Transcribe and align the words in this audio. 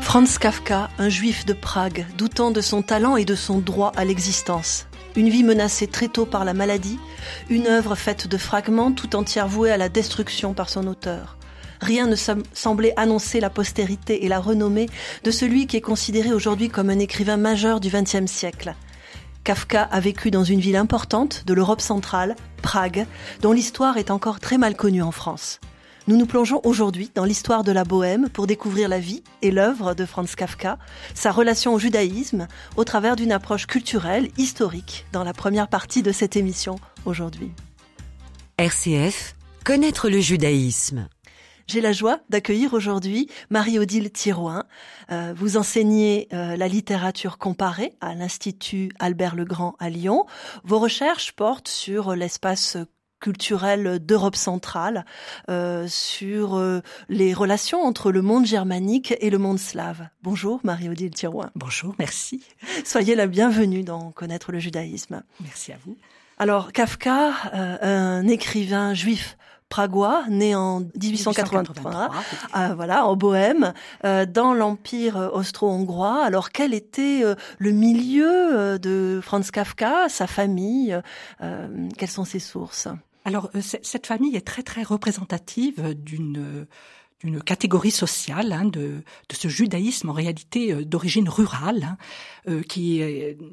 Franz 0.00 0.38
Kafka, 0.40 0.90
un 0.98 1.08
juif 1.08 1.46
de 1.46 1.52
Prague, 1.52 2.06
doutant 2.18 2.50
de 2.50 2.60
son 2.60 2.82
talent 2.82 3.16
et 3.16 3.24
de 3.24 3.36
son 3.36 3.58
droit 3.58 3.92
à 3.94 4.04
l'existence. 4.04 4.88
Une 5.14 5.28
vie 5.28 5.44
menacée 5.44 5.86
très 5.86 6.08
tôt 6.08 6.26
par 6.26 6.44
la 6.44 6.54
maladie, 6.54 6.98
une 7.50 7.68
œuvre 7.68 7.94
faite 7.94 8.26
de 8.26 8.36
fragments 8.36 8.90
tout 8.90 9.14
entière 9.14 9.46
vouée 9.46 9.70
à 9.70 9.76
la 9.76 9.88
destruction 9.88 10.54
par 10.54 10.68
son 10.68 10.88
auteur. 10.88 11.36
Rien 11.80 12.06
ne 12.06 12.16
semblait 12.16 12.92
annoncer 12.96 13.40
la 13.40 13.50
postérité 13.50 14.24
et 14.24 14.28
la 14.28 14.40
renommée 14.40 14.88
de 15.24 15.30
celui 15.30 15.66
qui 15.66 15.76
est 15.76 15.80
considéré 15.80 16.32
aujourd'hui 16.32 16.68
comme 16.68 16.90
un 16.90 16.98
écrivain 16.98 17.36
majeur 17.36 17.80
du 17.80 17.88
XXe 17.88 18.30
siècle. 18.30 18.74
Kafka 19.44 19.82
a 19.82 20.00
vécu 20.00 20.30
dans 20.30 20.44
une 20.44 20.60
ville 20.60 20.76
importante 20.76 21.44
de 21.46 21.54
l'Europe 21.54 21.80
centrale, 21.80 22.36
Prague, 22.62 23.06
dont 23.40 23.52
l'histoire 23.52 23.96
est 23.96 24.10
encore 24.10 24.38
très 24.38 24.58
mal 24.58 24.76
connue 24.76 25.02
en 25.02 25.12
France. 25.12 25.60
Nous 26.06 26.16
nous 26.16 26.26
plongeons 26.26 26.60
aujourd'hui 26.64 27.10
dans 27.14 27.24
l'histoire 27.24 27.62
de 27.64 27.72
la 27.72 27.84
Bohème 27.84 28.28
pour 28.30 28.46
découvrir 28.46 28.88
la 28.88 28.98
vie 28.98 29.22
et 29.42 29.50
l'œuvre 29.50 29.94
de 29.94 30.04
Franz 30.04 30.34
Kafka, 30.34 30.78
sa 31.14 31.30
relation 31.30 31.72
au 31.72 31.78
judaïsme, 31.78 32.48
au 32.76 32.84
travers 32.84 33.16
d'une 33.16 33.32
approche 33.32 33.66
culturelle, 33.66 34.28
historique, 34.36 35.06
dans 35.12 35.24
la 35.24 35.32
première 35.32 35.68
partie 35.68 36.02
de 36.02 36.12
cette 36.12 36.36
émission 36.36 36.76
aujourd'hui. 37.04 37.52
RCF, 38.58 39.36
connaître 39.64 40.10
le 40.10 40.20
judaïsme. 40.20 41.08
J'ai 41.70 41.80
la 41.80 41.92
joie 41.92 42.18
d'accueillir 42.28 42.74
aujourd'hui 42.74 43.28
Marie-Odile 43.48 44.10
Thirouin. 44.10 44.64
Euh, 45.12 45.32
vous 45.36 45.56
enseignez 45.56 46.26
euh, 46.32 46.56
la 46.56 46.66
littérature 46.66 47.38
comparée 47.38 47.92
à 48.00 48.16
l'Institut 48.16 48.90
Albert 48.98 49.36
Legrand 49.36 49.76
à 49.78 49.88
Lyon. 49.88 50.26
Vos 50.64 50.80
recherches 50.80 51.30
portent 51.30 51.68
sur 51.68 52.16
l'espace 52.16 52.76
culturel 53.20 54.04
d'Europe 54.04 54.34
centrale, 54.34 55.04
euh, 55.48 55.86
sur 55.86 56.60
les 57.08 57.34
relations 57.34 57.82
entre 57.82 58.10
le 58.10 58.20
monde 58.20 58.46
germanique 58.46 59.14
et 59.20 59.30
le 59.30 59.38
monde 59.38 59.60
slave. 59.60 60.08
Bonjour 60.24 60.58
Marie-Odile 60.64 61.12
Thirouin. 61.12 61.52
Bonjour, 61.54 61.94
merci. 62.00 62.42
Soyez 62.84 63.14
la 63.14 63.28
bienvenue 63.28 63.84
dans 63.84 64.10
Connaître 64.10 64.50
le 64.50 64.58
judaïsme. 64.58 65.22
Merci 65.38 65.70
à 65.70 65.76
vous. 65.86 65.96
Alors 66.36 66.72
Kafka, 66.72 67.30
un 67.52 68.26
écrivain 68.26 68.92
juif 68.92 69.36
pragois, 69.70 70.24
né 70.28 70.54
en 70.54 70.80
1883, 70.80 72.10
euh, 72.56 72.74
voilà, 72.74 73.06
en 73.06 73.16
Bohème, 73.16 73.72
euh, 74.04 74.26
dans 74.26 74.52
l'empire 74.52 75.30
austro-hongrois. 75.32 76.22
Alors 76.22 76.50
quel 76.50 76.74
était 76.74 77.22
euh, 77.24 77.34
le 77.58 77.70
milieu 77.70 78.78
de 78.78 79.20
Franz 79.22 79.50
Kafka, 79.50 80.10
sa 80.10 80.26
famille 80.26 81.00
Quelles 81.96 82.10
sont 82.10 82.26
ses 82.26 82.40
sources? 82.40 82.88
Alors 83.24 83.50
cette 83.60 84.06
famille 84.06 84.36
est 84.36 84.46
très 84.46 84.62
très 84.62 84.82
représentative 84.82 85.94
d'une 85.94 86.66
d'une 87.22 87.42
catégorie 87.42 87.90
sociale 87.90 88.52
hein, 88.52 88.64
de, 88.64 89.02
de, 89.28 89.34
ce 89.34 89.48
judaïsme 89.48 90.08
en 90.08 90.12
réalité 90.12 90.72
euh, 90.72 90.84
d'origine 90.84 91.28
rurale, 91.28 91.82
hein, 91.84 91.96
euh, 92.48 92.62
qui 92.62 93.02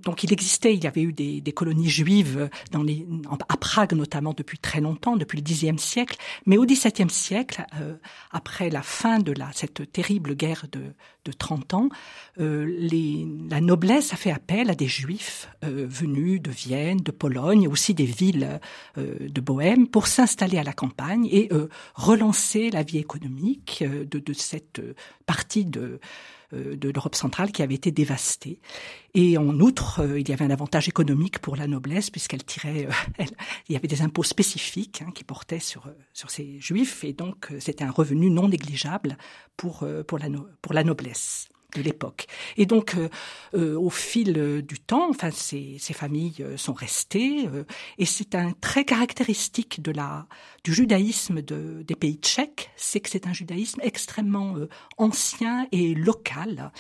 donc 0.03 0.23
il 0.23 0.31
existait, 0.31 0.73
il 0.73 0.83
y 0.83 0.87
avait 0.87 1.01
eu 1.01 1.13
des, 1.13 1.41
des 1.41 1.51
colonies 1.51 1.89
juives 1.89 2.49
dans 2.71 2.83
les, 2.83 3.05
à 3.49 3.57
Prague 3.57 3.93
notamment 3.93 4.33
depuis 4.33 4.57
très 4.57 4.81
longtemps, 4.81 5.17
depuis 5.17 5.38
le 5.38 5.43
Xe 5.43 5.79
siècle, 5.81 6.17
mais 6.45 6.57
au 6.57 6.65
XVIIe 6.65 7.09
siècle, 7.09 7.65
euh, 7.79 7.95
après 8.31 8.69
la 8.69 8.81
fin 8.81 9.19
de 9.19 9.31
la 9.31 9.51
cette 9.53 9.91
terrible 9.91 10.35
guerre 10.35 10.65
de, 10.71 10.93
de 11.28 11.31
30 11.31 11.73
ans, 11.73 11.89
les, 12.38 13.28
la 13.50 13.61
noblesse 13.61 14.14
a 14.14 14.16
fait 14.16 14.31
appel 14.31 14.70
à 14.70 14.75
des 14.75 14.88
juifs 14.88 15.50
venus 15.64 16.42
de 16.42 16.52
Vienne, 16.52 16.97
de 16.97 17.11
Pologne, 17.11 17.67
aussi 17.67 17.94
des 17.94 18.06
villes 18.06 18.59
de 18.95 19.42
Bohème, 19.42 19.88
pour 19.88 20.07
s'installer 20.07 20.57
à 20.57 20.63
la 20.63 20.74
campagne 20.74 21.28
et 21.31 21.50
relancer 21.96 22.69
la 22.69 22.84
vie 22.84 22.97
économique 23.00 23.84
euh, 23.85 24.06
de, 24.06 24.34
cette 24.34 24.81
partie 25.25 25.66
de, 25.66 25.79
euh, 25.79 26.00
de 26.53 26.90
l'Europe 26.90 27.16
centrale 27.16 27.52
qui 27.52 27.62
avait 27.62 27.75
été 27.75 27.91
dévastée. 27.91 28.59
Et 29.13 29.38
en 29.38 29.59
outre, 29.59 30.02
euh, 30.02 30.19
il 30.19 30.30
y 30.30 30.31
avait 30.31 30.46
un 30.46 30.50
avantage 30.50 30.88
économique 30.88 31.40
pour 31.40 31.56
la 31.56 31.68
noblesse 31.68 32.09
puisqu'elle 32.09 32.44
tirait, 32.44 32.88
il 33.19 33.74
y 33.74 33.75
avait 33.75 33.88
des 33.88 34.02
impôts 34.02 34.24
spécifiques 34.24 35.02
hein, 35.02 35.12
qui 35.13 35.24
portaient 35.24 35.59
sur 35.59 35.90
sur 36.13 36.30
ces 36.30 36.59
juifs 36.59 37.03
et 37.03 37.13
donc 37.13 37.52
c'était 37.59 37.84
un 37.84 37.91
revenu 37.91 38.30
non 38.30 38.50
négligeable 38.50 39.18
pour 39.56 39.86
pour 40.07 40.19
la 40.19 40.28
pour 40.62 40.74
la 40.74 40.84
noblesse 40.84 41.50
de 41.75 41.81
l'époque. 41.81 42.28
Et 42.55 42.66
donc, 42.66 42.95
euh, 42.95 43.09
euh, 43.53 43.78
au 43.78 43.89
fil 43.89 44.63
du 44.66 44.79
temps, 44.79 45.09
enfin, 45.09 45.31
ces, 45.31 45.78
ces 45.79 45.94
familles 45.94 46.35
euh, 46.39 46.57
sont 46.57 46.73
restées, 46.73 47.50
et 47.97 48.05
c'est 48.05 48.35
un 48.35 48.51
trait 48.51 48.85
caractéristique 48.85 49.81
de 49.81 49.91
la 49.91 50.27
du 50.63 50.73
judaïsme 50.73 51.41
de, 51.41 51.83
des 51.83 51.95
pays 51.95 52.19
tchèques, 52.22 52.72
c'est 52.75 53.00
que 53.00 53.09
c'est 53.09 53.27
un 53.27 53.33
judaïsme 53.33 53.79
extrêmement 53.83 54.56
ancien 54.97 55.67
et 55.72 55.94
local. 55.94 56.72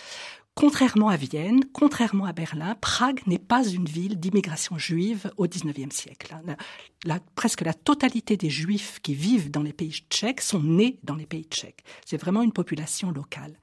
Contrairement 0.55 1.09
à 1.09 1.17
Vienne, 1.17 1.63
contrairement 1.71 2.25
à 2.25 2.33
Berlin, 2.33 2.75
Prague 2.81 3.21
n'est 3.27 3.37
pas 3.37 3.63
une 3.63 3.85
ville 3.85 4.19
d'immigration 4.19 4.77
juive 4.77 5.31
au 5.37 5.47
XIXe 5.47 5.95
siècle. 5.95 6.35
Presque 7.35 7.61
la 7.61 7.75
totalité 7.75 8.37
des 8.37 8.49
juifs 8.49 8.99
qui 9.03 9.13
vivent 9.13 9.51
dans 9.51 9.61
les 9.61 9.71
pays 9.71 10.01
tchèques 10.09 10.41
sont 10.41 10.63
nés 10.63 10.97
dans 11.03 11.15
les 11.15 11.27
pays 11.27 11.45
tchèques. 11.45 11.83
C'est 12.05 12.19
vraiment 12.19 12.41
une 12.41 12.53
population 12.53 13.11
locale. 13.11 13.59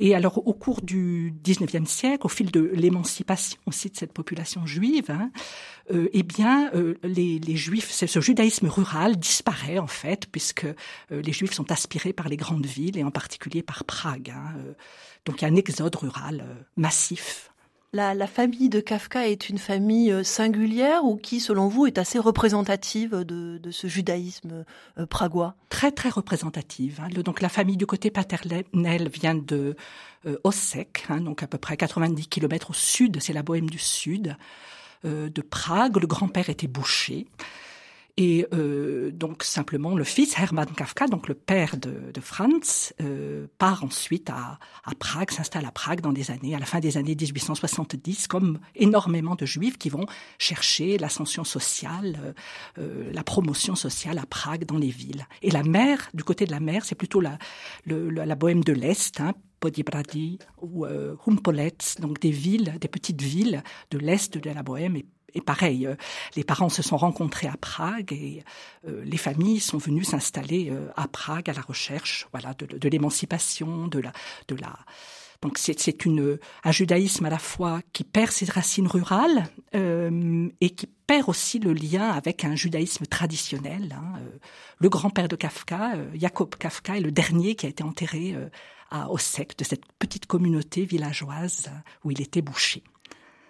Et 0.00 0.14
alors, 0.14 0.46
au 0.46 0.54
cours 0.54 0.80
du 0.80 1.34
19e 1.44 1.86
siècle, 1.86 2.24
au 2.24 2.28
fil 2.28 2.50
de 2.50 2.70
l'émancipation 2.74 3.58
aussi 3.66 3.90
de 3.90 3.96
cette 3.96 4.12
population 4.12 4.66
juive, 4.66 5.10
hein, 5.10 5.30
euh, 5.92 6.08
eh 6.12 6.22
bien, 6.22 6.70
euh, 6.74 6.94
les, 7.02 7.38
les, 7.38 7.56
juifs, 7.56 7.90
ce 7.90 8.20
judaïsme 8.20 8.68
rural 8.68 9.16
disparaît 9.16 9.78
en 9.78 9.86
fait, 9.86 10.26
puisque 10.30 10.64
euh, 10.64 10.74
les 11.10 11.32
juifs 11.32 11.52
sont 11.52 11.70
aspirés 11.72 12.12
par 12.12 12.28
les 12.28 12.36
grandes 12.36 12.66
villes 12.66 12.98
et 12.98 13.04
en 13.04 13.10
particulier 13.10 13.62
par 13.62 13.84
Prague. 13.84 14.30
Hein, 14.30 14.54
euh. 14.58 14.74
donc, 15.24 15.40
il 15.40 15.42
y 15.42 15.48
a 15.48 15.52
un 15.52 15.56
exode 15.56 15.94
rural 15.96 16.44
massif. 16.76 17.50
La, 17.94 18.26
famille 18.26 18.68
de 18.68 18.80
Kafka 18.80 19.28
est 19.28 19.48
une 19.48 19.56
famille 19.56 20.12
euh, 20.12 20.22
singulière 20.22 21.06
ou 21.06 21.16
qui, 21.16 21.40
selon 21.40 21.68
vous, 21.68 21.86
est 21.86 21.96
assez 21.96 22.18
représentative 22.18 23.24
de, 23.24 23.58
ce 23.70 23.86
judaïsme 23.86 24.66
euh, 24.98 25.06
pragois? 25.06 25.54
Très 25.70 25.90
très 25.90 26.10
représentative. 26.10 27.00
Hein. 27.02 27.08
donc 27.08 27.40
la 27.40 27.48
famille 27.48 27.78
du 27.78 27.86
côté 27.86 28.10
paternel 28.10 28.64
vient 29.08 29.34
de 29.34 29.74
euh, 30.26 30.36
Ossek, 30.44 31.06
hein, 31.08 31.22
donc 31.22 31.42
à 31.42 31.46
peu 31.46 31.56
près 31.56 31.78
90 31.78 32.28
km 32.28 32.72
au 32.72 32.74
sud, 32.74 33.22
c'est 33.22 33.32
la 33.32 33.42
Bohème 33.42 33.70
du 33.70 33.78
Sud, 33.78 34.36
de 35.04 35.40
Prague. 35.40 35.96
Le 35.96 36.06
grand-père 36.06 36.50
était 36.50 36.66
boucher. 36.66 37.26
Et 38.20 38.44
euh, 38.52 39.12
donc 39.12 39.44
simplement 39.44 39.94
le 39.94 40.02
fils 40.02 40.36
Hermann 40.36 40.66
Kafka, 40.66 41.06
donc 41.06 41.28
le 41.28 41.34
père 41.34 41.76
de, 41.76 42.20
Franz, 42.20 42.92
euh, 43.00 43.46
part 43.58 43.84
ensuite 43.84 44.28
à, 44.28 44.58
Prague, 44.98 45.30
s'installe 45.30 45.64
à 45.64 45.70
Prague 45.70 46.00
dans 46.00 46.12
des 46.12 46.32
années, 46.32 46.56
à 46.56 46.58
la 46.58 46.66
fin 46.66 46.80
des 46.80 46.96
années 46.96 47.14
1870, 47.14 48.26
comme 48.26 48.58
énormément 48.74 49.36
de 49.36 49.46
juifs 49.46 49.78
qui 49.78 49.88
vont 49.88 50.04
chercher 50.36 50.98
l'ascension 50.98 51.44
sociale, 51.44 52.34
euh, 52.78 53.08
la 53.12 53.22
promotion 53.22 53.76
sociale 53.76 54.18
à 54.18 54.26
Prague 54.26 54.64
dans 54.64 54.78
les 54.78 54.90
villes. 54.90 55.24
Et 55.42 55.52
la 55.52 55.62
mer, 55.62 56.10
du 56.12 56.24
côté 56.24 56.44
de 56.44 56.50
la 56.50 56.58
mer, 56.58 56.84
c'est 56.84 56.96
plutôt 56.96 57.20
la, 57.20 57.38
le, 57.84 58.34
bohème 58.34 58.64
de 58.64 58.72
l'Est, 58.72 59.20
hein, 59.20 59.32
ou 60.60 60.86
euh, 60.86 61.14
Humpolets, 61.24 62.00
donc 62.00 62.20
des 62.20 62.32
villes, 62.32 62.74
des 62.80 62.88
petites 62.88 63.22
villes 63.22 63.62
de 63.92 63.98
l'Est 63.98 64.38
de 64.38 64.50
la 64.50 64.64
Bohème 64.64 64.96
et 65.34 65.40
pareil, 65.40 65.86
euh, 65.86 65.94
les 66.36 66.44
parents 66.44 66.68
se 66.68 66.82
sont 66.82 66.96
rencontrés 66.96 67.48
à 67.48 67.56
Prague 67.56 68.12
et 68.12 68.44
euh, 68.86 69.02
les 69.04 69.16
familles 69.16 69.60
sont 69.60 69.78
venues 69.78 70.04
s'installer 70.04 70.70
euh, 70.70 70.88
à 70.96 71.08
Prague 71.08 71.50
à 71.50 71.52
la 71.52 71.60
recherche, 71.60 72.26
voilà, 72.32 72.54
de, 72.54 72.88
l'émancipation, 72.88 73.88
de 73.88 73.98
la, 73.98 74.12
de 74.48 74.54
la. 74.56 74.74
Donc 75.40 75.56
c'est 75.56 76.04
une 76.04 76.36
un 76.64 76.72
judaïsme 76.72 77.26
à 77.26 77.30
la 77.30 77.38
fois 77.38 77.80
qui 77.92 78.02
perd 78.02 78.32
ses 78.32 78.46
racines 78.46 78.88
rurales 78.88 79.44
et 79.72 80.70
qui 80.70 80.88
perd 81.06 81.28
aussi 81.28 81.60
le 81.60 81.72
lien 81.72 82.10
avec 82.10 82.44
un 82.44 82.56
judaïsme 82.56 83.06
traditionnel. 83.06 83.96
Hein. 83.96 84.18
Le 84.80 84.88
grand-père 84.88 85.28
de 85.28 85.36
Kafka, 85.36 85.92
Jacob 86.16 86.56
Kafka, 86.56 86.96
est 86.96 87.02
le 87.02 87.12
dernier 87.12 87.54
qui 87.54 87.66
a 87.66 87.68
été 87.68 87.84
enterré 87.84 88.34
à 88.90 89.12
Ossek, 89.12 89.56
de 89.56 89.62
cette 89.62 89.84
petite 90.00 90.26
communauté 90.26 90.84
villageoise 90.84 91.70
où 92.02 92.10
il 92.10 92.20
était 92.20 92.42
boucher. 92.42 92.82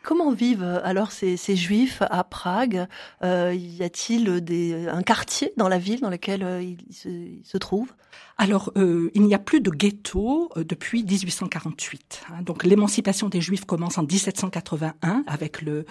Comment 0.03 0.33
vivent 0.33 0.62
euh, 0.62 0.81
alors 0.85 1.12
ces, 1.12 1.37
juifs 1.37 2.03
à 2.11 2.25
Prague? 2.25 2.87
Euh, 3.23 3.55
Y 3.55 3.83
a-t-il 3.83 4.89
un 4.91 5.03
quartier 5.03 5.53
dans 5.56 5.69
la 5.69 5.79
ville 5.79 6.00
dans 6.00 6.11
lequel 6.11 6.43
euh, 6.43 6.62
ils, 6.62 7.45
se, 7.45 7.59
trouvent? 7.59 7.93
Alors, 8.37 8.73
il 8.77 9.23
n'y 9.23 9.35
a 9.35 9.39
plus 9.39 9.61
de 9.61 9.71
ghetto 9.71 10.50
depuis 10.56 11.03
1848. 11.03 12.23
Hein. 12.31 12.43
donc, 12.43 12.65
l'émancipation 12.65 13.29
des 13.29 13.41
juifs 13.41 13.65
commence 13.65 13.99
en 13.99 14.03
1781 14.03 15.25
avec 15.27 15.62
le 15.62 15.85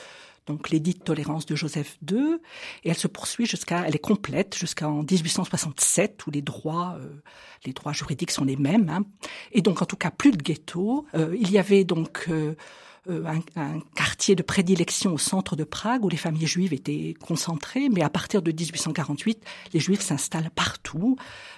donc 0.46 0.70
l'édit 0.70 0.94
de 0.94 1.00
tolérance 1.00 1.46
de 1.46 1.58
Joseph 1.58 1.98
II, 2.10 2.38
et 2.86 2.90
elle 2.90 2.96
se 2.96 3.10
poursuit 3.10 3.46
jusqu'à, 3.46 3.84
elle 3.86 3.96
est 3.96 4.00
complète 4.00 4.58
jusqu'en 4.58 5.04
1867 5.04 6.26
où 6.26 6.32
les 6.32 6.42
droits, 6.42 6.98
les 7.66 7.74
droits 7.74 7.92
juridiques 7.92 8.32
sont 8.32 8.46
les 8.46 8.56
mêmes. 8.56 8.88
Hein. 8.88 9.04
Et 9.52 9.62
donc 9.62 9.82
en 9.82 9.86
tout 9.86 9.98
cas 9.98 10.10
plus 10.10 10.32
de 10.32 10.42
ghetto. 10.42 11.06
il 11.14 11.52
y 11.52 11.58
avait 11.58 11.84
donc 11.84 12.30
euh, 13.10 13.24
un, 13.56 13.80
quartier 13.96 14.36
de 14.36 14.44
prédilection 14.44 15.14
au 15.14 15.18
centre 15.18 15.56
de 15.56 15.64
Prague 15.64 16.04
où 16.06 16.10
les 16.10 16.18
familles 16.18 16.48
juives 16.48 16.74
étaient 16.74 17.16
concentrées, 17.20 17.90
mais 17.90 18.02
à 18.02 18.10
partir 18.10 18.42
de 18.42 18.52
1848, 18.52 19.44
les 19.74 19.80
juifs 19.80 20.02
s'installent 20.02 20.52
partout 20.54 21.16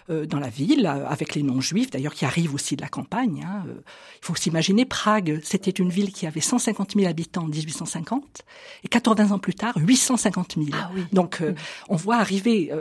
euh, 0.10 0.25
dans 0.25 0.40
la 0.40 0.50
ville, 0.50 0.86
avec 0.86 1.36
les 1.36 1.44
non-juifs 1.44 1.92
d'ailleurs 1.92 2.13
qui 2.13 2.25
arrivent 2.25 2.54
aussi 2.54 2.75
de 2.75 2.81
la 2.81 2.88
campagne. 2.88 3.46
Hein. 3.46 3.66
Il 3.68 4.25
faut 4.25 4.36
s'imaginer, 4.36 4.86
Prague, 4.86 5.40
c'était 5.44 5.72
une 5.72 5.90
ville 5.90 6.12
qui 6.12 6.28
avait 6.28 6.42
150 6.42 6.94
000 6.96 7.07
habitants 7.07 7.44
en 7.44 7.48
1850, 7.48 8.44
et 8.84 8.88
80 8.88 9.31
ans 9.31 9.40
plus 9.40 9.56
tard, 9.56 9.74
850 9.78 10.56
000. 10.56 10.68
Ah 10.74 10.92
oui. 10.96 11.04
Donc 11.13 11.44
on 11.90 11.96
voit 11.96 12.18
arriver 12.18 12.72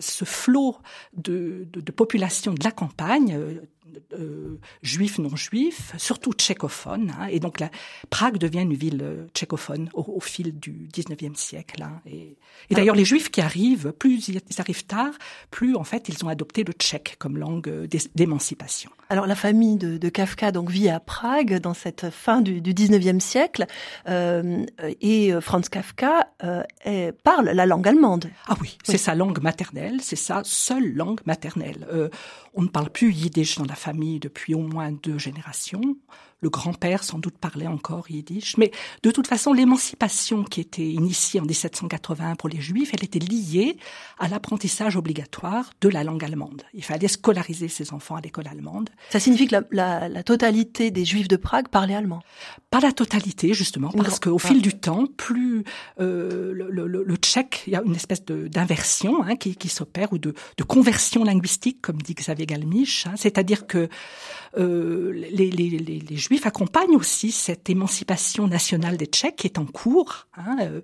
ce 0.00 0.24
flot 0.24 0.76
de, 1.16 1.66
de, 1.72 1.80
de 1.80 1.92
population 1.92 2.54
de 2.54 2.64
la 2.64 2.70
campagne, 2.70 3.34
euh, 3.34 3.62
juifs, 4.82 5.18
non 5.18 5.34
juifs, 5.36 5.92
surtout 5.98 6.32
tchécophones. 6.32 7.14
Hein, 7.18 7.28
et 7.30 7.40
donc 7.40 7.60
la, 7.60 7.70
Prague 8.10 8.38
devient 8.38 8.62
une 8.62 8.74
ville 8.74 9.00
euh, 9.02 9.26
tchécophone 9.34 9.90
au, 9.94 10.20
fil 10.20 10.58
du 10.58 10.88
19e 10.92 11.34
siècle. 11.34 11.82
Hein, 11.82 12.00
et, 12.06 12.36
d'ailleurs, 12.70 12.94
les 12.94 13.04
juifs 13.04 13.30
qui 13.30 13.40
arrivent, 13.40 13.92
plus 13.92 14.28
ils 14.28 14.40
arrivent 14.58 14.86
tard, 14.86 15.12
plus 15.50 15.76
en 15.76 15.84
fait 15.84 16.08
ils 16.08 16.24
ont 16.24 16.28
adopté 16.28 16.64
le 16.64 16.72
tchèque 16.72 17.16
comme 17.18 17.36
langue 17.38 17.68
euh, 17.68 17.86
d'émancipation. 18.14 18.90
Alors 19.10 19.26
la 19.26 19.34
famille 19.34 19.76
de, 19.76 19.96
de, 19.96 20.08
Kafka 20.10 20.52
donc 20.52 20.70
vit 20.70 20.90
à 20.90 21.00
Prague 21.00 21.60
dans 21.60 21.72
cette 21.72 22.10
fin 22.10 22.42
du, 22.42 22.60
du 22.60 22.74
19e 22.74 23.20
siècle 23.20 23.66
euh, 24.06 24.66
et 25.00 25.32
Franz 25.40 25.68
Kafka 25.70 26.28
euh, 26.44 27.12
parle 27.24 27.46
la 27.50 27.66
langue 27.66 27.86
allemande. 27.88 28.30
Ah 28.46 28.56
oui, 28.60 28.78
c'est 28.84 28.98
sa 28.98 29.14
langue 29.14 29.42
maternelle, 29.42 30.00
c'est 30.00 30.16
sa 30.16 30.42
seule 30.44 30.94
langue 30.94 31.20
maternelle. 31.26 31.86
Euh, 31.92 32.08
on 32.54 32.62
ne 32.62 32.68
parle 32.68 32.90
plus 32.90 33.12
yiddish 33.12 33.58
dans 33.58 33.64
la 33.64 33.74
famille 33.78 34.20
depuis 34.20 34.54
au 34.54 34.60
moins 34.60 34.92
deux 34.92 35.18
générations. 35.18 35.96
Le 36.40 36.50
grand-père 36.50 37.02
sans 37.02 37.18
doute 37.18 37.36
parlait 37.36 37.66
encore 37.66 38.10
yiddish. 38.10 38.56
Mais 38.58 38.70
de 39.02 39.10
toute 39.10 39.26
façon, 39.26 39.52
l'émancipation 39.52 40.44
qui 40.44 40.60
était 40.60 40.88
initiée 40.88 41.40
en 41.40 41.44
1780 41.44 42.36
pour 42.36 42.48
les 42.48 42.60
juifs, 42.60 42.90
elle 42.94 43.04
était 43.04 43.18
liée 43.18 43.76
à 44.18 44.28
l'apprentissage 44.28 44.96
obligatoire 44.96 45.70
de 45.80 45.88
la 45.88 46.04
langue 46.04 46.24
allemande. 46.24 46.62
Il 46.74 46.84
fallait 46.84 47.08
scolariser 47.08 47.68
ses 47.68 47.92
enfants 47.92 48.16
à 48.16 48.20
l'école 48.20 48.46
allemande. 48.48 48.90
Ça 49.10 49.20
signifie 49.20 49.48
que 49.48 49.56
la, 49.72 50.08
la, 50.08 50.22
totalité 50.22 50.90
des 50.90 51.04
juifs 51.04 51.28
de 51.28 51.36
Prague 51.36 51.68
parlaient 51.68 51.94
allemand? 51.94 52.22
Pas 52.70 52.80
la 52.80 52.92
totalité, 52.92 53.54
justement, 53.54 53.90
parce 53.90 54.20
qu'au 54.20 54.38
fil 54.38 54.62
du 54.62 54.78
temps, 54.78 55.06
plus 55.16 55.64
euh, 56.00 56.52
le, 56.52 56.68
le, 56.70 56.86
le, 56.86 57.16
tchèque, 57.16 57.64
il 57.66 57.72
y 57.72 57.76
a 57.76 57.82
une 57.84 57.94
espèce 57.94 58.24
d'inversion 58.24 59.22
hein, 59.22 59.36
qui, 59.36 59.56
qui 59.56 59.68
s'opère, 59.68 60.12
ou 60.12 60.18
de, 60.18 60.34
de, 60.56 60.64
conversion 60.64 61.24
linguistique, 61.24 61.80
comme 61.80 62.00
dit 62.00 62.14
Xavier 62.14 62.46
Galmiche. 62.46 63.06
Hein, 63.06 63.14
C'est-à-dire 63.16 63.66
que 63.66 63.88
euh, 64.56 65.12
les, 65.12 65.50
les, 65.50 65.70
les, 65.70 65.78
les, 65.78 66.16
Juifs 66.28 66.44
accompagnent 66.44 66.94
aussi 66.94 67.32
cette 67.32 67.70
émancipation 67.70 68.46
nationale 68.46 68.98
des 68.98 69.06
Tchèques 69.06 69.36
qui 69.36 69.46
est 69.46 69.58
en 69.58 69.64
cours, 69.64 70.26
hein, 70.36 70.58
euh, 70.60 70.82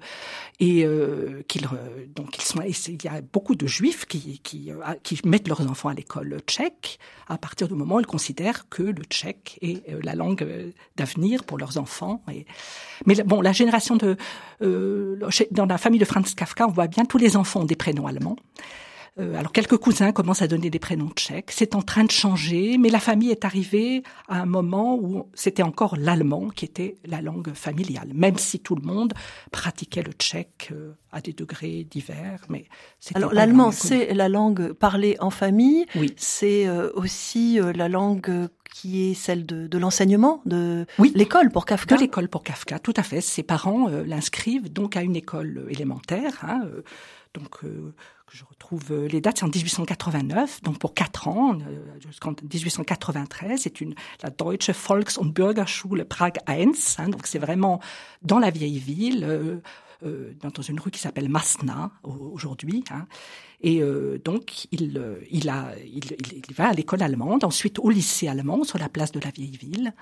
et 0.58 0.86
euh, 0.86 1.42
qu'ils 1.48 1.68
donc 2.14 2.38
ils 2.38 2.42
sont, 2.42 2.62
il 2.62 3.04
y 3.04 3.08
a 3.08 3.20
beaucoup 3.20 3.54
de 3.54 3.66
Juifs 3.66 4.06
qui, 4.06 4.38
qui, 4.38 4.72
euh, 4.72 4.76
qui 5.02 5.20
mettent 5.26 5.46
leurs 5.46 5.60
enfants 5.70 5.90
à 5.90 5.94
l'école 5.94 6.40
tchèque 6.46 6.98
à 7.28 7.36
partir 7.36 7.68
du 7.68 7.74
moment 7.74 7.96
où 7.96 8.00
ils 8.00 8.06
considèrent 8.06 8.70
que 8.70 8.82
le 8.82 9.02
tchèque 9.02 9.58
est 9.60 9.84
la 10.02 10.14
langue 10.14 10.72
d'avenir 10.96 11.44
pour 11.44 11.58
leurs 11.58 11.76
enfants. 11.76 12.22
Mais 13.04 13.22
bon, 13.22 13.42
la 13.42 13.52
génération 13.52 13.96
de 13.96 14.16
dans 14.60 15.66
la 15.66 15.78
famille 15.78 16.00
de 16.00 16.06
Franz 16.06 16.34
Kafka, 16.34 16.66
on 16.66 16.70
voit 16.70 16.86
bien 16.86 17.04
tous 17.04 17.18
les 17.18 17.36
enfants 17.36 17.60
ont 17.60 17.66
des 17.66 17.76
prénoms 17.76 18.06
allemands. 18.06 18.36
Euh, 19.20 19.36
alors 19.36 19.52
quelques 19.52 19.76
cousins 19.76 20.10
commencent 20.10 20.42
à 20.42 20.48
donner 20.48 20.70
des 20.70 20.80
prénoms 20.80 21.10
tchèques. 21.10 21.52
C'est 21.52 21.76
en 21.76 21.82
train 21.82 22.04
de 22.04 22.10
changer, 22.10 22.78
mais 22.78 22.88
la 22.88 22.98
famille 22.98 23.30
est 23.30 23.44
arrivée 23.44 24.02
à 24.28 24.40
un 24.40 24.46
moment 24.46 24.96
où 24.96 25.28
c'était 25.34 25.62
encore 25.62 25.96
l'allemand 25.96 26.48
qui 26.48 26.64
était 26.64 26.96
la 27.04 27.22
langue 27.22 27.52
familiale, 27.54 28.08
même 28.12 28.38
si 28.38 28.58
tout 28.58 28.74
le 28.74 28.82
monde 28.82 29.12
pratiquait 29.52 30.02
le 30.02 30.12
tchèque 30.12 30.70
euh, 30.72 30.94
à 31.12 31.20
des 31.20 31.32
degrés 31.32 31.86
divers. 31.88 32.40
Mais 32.48 32.64
alors 33.14 33.32
l'allemand, 33.32 33.70
c'est 33.70 34.12
la 34.14 34.28
langue 34.28 34.72
parlée 34.72 35.16
en 35.20 35.30
famille. 35.30 35.86
Oui. 35.94 36.12
C'est 36.16 36.66
euh, 36.66 36.90
aussi 36.94 37.60
la 37.74 37.88
langue 37.88 38.48
qui 38.74 39.10
est 39.10 39.14
celle 39.14 39.46
de, 39.46 39.68
de 39.68 39.78
l'enseignement, 39.78 40.42
de 40.46 40.86
oui, 40.98 41.12
l'école 41.14 41.52
pour 41.52 41.64
Kafka. 41.64 41.94
De 41.94 42.00
l'école 42.00 42.28
pour 42.28 42.42
Kafka, 42.42 42.80
tout 42.80 42.94
à 42.96 43.04
fait. 43.04 43.20
Ses 43.20 43.44
parents 43.44 43.86
l'inscrivent 43.86 44.72
donc 44.72 44.96
à 44.96 45.02
une 45.02 45.14
école 45.14 45.66
élémentaire. 45.70 46.32
Hein, 46.42 46.62
donc 47.34 47.64
je 48.34 48.44
retrouve 48.44 48.90
euh, 48.90 49.08
les 49.08 49.20
dates, 49.20 49.38
c'est 49.38 49.44
en 49.44 49.48
1889, 49.48 50.62
donc 50.62 50.78
pour 50.78 50.92
quatre 50.92 51.28
ans, 51.28 51.54
euh, 51.54 51.84
jusqu'en 52.00 52.32
1893, 52.32 53.60
c'est 53.62 53.80
une 53.80 53.94
la 54.22 54.30
Deutsche 54.30 54.70
Volks- 54.70 55.18
und 55.18 55.32
Bürgerschule 55.32 56.04
Prague 56.04 56.38
1, 56.46 56.72
hein, 56.98 57.08
donc 57.08 57.26
c'est 57.26 57.38
vraiment 57.38 57.80
dans 58.22 58.40
la 58.40 58.50
vieille 58.50 58.78
ville, 58.78 59.24
euh, 59.24 59.58
euh, 60.04 60.32
dans 60.42 60.62
une 60.62 60.80
rue 60.80 60.90
qui 60.90 61.00
s'appelle 61.00 61.28
Masna 61.28 61.92
aujourd'hui. 62.02 62.82
Hein, 62.90 63.06
et 63.60 63.80
euh, 63.82 64.18
donc 64.18 64.66
il, 64.72 65.00
il, 65.30 65.48
a, 65.48 65.72
il, 65.78 66.04
il 66.48 66.54
va 66.54 66.68
à 66.68 66.72
l'école 66.72 67.02
allemande, 67.02 67.44
ensuite 67.44 67.78
au 67.78 67.88
lycée 67.88 68.26
allemand 68.26 68.64
sur 68.64 68.78
la 68.78 68.88
place 68.88 69.12
de 69.12 69.20
la 69.20 69.30
vieille 69.30 69.56
ville. 69.56 69.94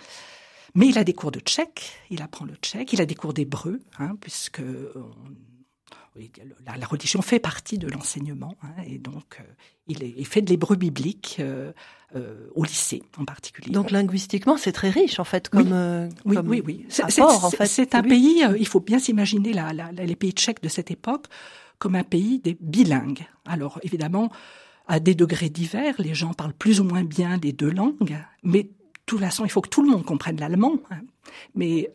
Mais 0.75 0.87
il 0.87 0.97
a 0.97 1.05
des 1.05 1.13
cours 1.13 1.33
de 1.33 1.39
tchèque, 1.39 2.01
il 2.09 2.23
apprend 2.23 2.47
le 2.47 2.55
tchèque, 2.55 2.95
il 2.95 3.03
a 3.03 3.05
des 3.05 3.15
cours 3.15 3.35
d'hébreu, 3.35 3.79
hein, 3.99 4.17
puisque 4.19 4.63
la, 6.67 6.77
la, 6.77 6.87
religion 6.87 7.23
fait 7.23 7.39
partie 7.39 7.79
de 7.79 7.89
l'enseignement, 7.89 8.55
hein, 8.63 8.83
et 8.87 8.99
donc 8.99 9.39
euh, 9.41 9.45
il, 9.87 10.03
est, 10.03 10.15
il, 10.17 10.27
fait 10.27 10.43
de 10.43 10.51
l'hébreu 10.51 10.77
biblique 10.77 11.37
euh, 11.41 11.73
euh, 12.15 12.49
au 12.55 12.65
lycée 12.65 13.03
en 13.17 13.25
particulier. 13.25 13.71
Donc 13.71 13.91
linguistiquement, 13.91 14.57
c'est 14.59 14.73
très 14.73 14.91
riche 14.91 15.19
en 15.19 15.25
fait, 15.25 15.49
comme 15.49 15.73
oui, 16.25 16.37
oui, 16.37 16.63
oui, 16.63 16.63
oui. 16.65 16.87
C'est 16.89 17.95
un 17.95 18.03
pays. 18.03 18.45
il 18.59 18.67
faut 18.67 18.81
bien 18.81 18.99
s'imaginer 18.99 19.53
la, 19.53 19.73
la, 19.73 19.91
les 19.93 20.17
pays 20.17 20.33
tchèques 20.33 20.63
de 20.63 20.69
cette 20.69 20.91
époque 20.91 21.27
comme 21.79 21.95
un 21.95 22.05
pays 22.05 22.39
des 22.39 22.57
bilingues. 22.61 23.27
Alors 23.47 23.81
évidemment, 23.83 24.31
à 24.87 25.01
des 25.01 25.15
degrés 25.15 25.49
divers, 25.49 25.95
les 25.99 26.15
gens 26.15 26.35
parlent 26.35 26.53
plus 26.53 26.81
ou 26.81 26.85
moins 26.85 27.05
bien 27.05 27.39
les 27.43 27.53
deux 27.53 27.71
langues, 27.71 28.19
mais 28.43 28.65
de 28.65 28.71
toute 29.07 29.21
façon, 29.21 29.45
il 29.45 29.51
faut 29.51 29.63
que 29.63 29.69
tout 29.69 29.83
le 29.83 29.91
monde 29.91 30.05
comprenne 30.05 30.39
l'allemand. 30.39 30.77
Hein. 30.91 31.01
Mais 31.55 31.91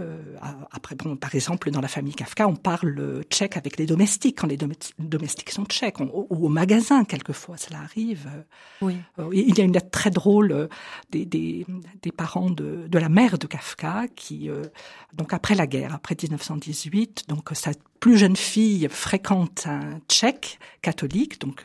euh, 0.00 0.16
euh, 0.42 0.46
après, 0.70 0.94
bon, 0.94 1.16
par 1.16 1.34
exemple, 1.34 1.70
dans 1.70 1.80
la 1.80 1.88
famille 1.88 2.14
Kafka, 2.14 2.46
on 2.46 2.56
parle 2.56 3.22
tchèque 3.30 3.56
avec 3.56 3.76
les 3.78 3.86
domestiques, 3.86 4.38
quand 4.40 4.46
les 4.46 4.58
domestiques 4.98 5.50
sont 5.50 5.64
tchèques, 5.64 6.00
ou 6.00 6.26
au 6.28 6.48
magasin, 6.48 7.04
quelquefois, 7.04 7.56
cela 7.56 7.80
arrive. 7.80 8.28
Oui. 8.80 8.96
Euh, 9.18 9.30
il 9.32 9.56
y 9.56 9.60
a 9.60 9.64
une 9.64 9.72
lettre 9.72 9.90
très 9.90 10.10
drôle 10.10 10.52
euh, 10.52 10.68
des, 11.10 11.24
des, 11.24 11.66
des 12.02 12.12
parents 12.12 12.50
de, 12.50 12.86
de, 12.88 12.98
la 12.98 13.08
mère 13.08 13.38
de 13.38 13.46
Kafka, 13.46 14.06
qui, 14.14 14.50
donc 15.14 15.32
après 15.32 15.54
la 15.54 15.66
guerre, 15.66 15.94
après 15.94 16.16
1918, 16.20 17.24
donc 17.28 17.50
sa 17.52 17.72
plus 18.00 18.18
jeune 18.18 18.36
fille 18.36 18.88
fréquente 18.90 19.66
un 19.66 20.00
tchèque 20.08 20.58
catholique, 20.82 21.40
donc, 21.40 21.64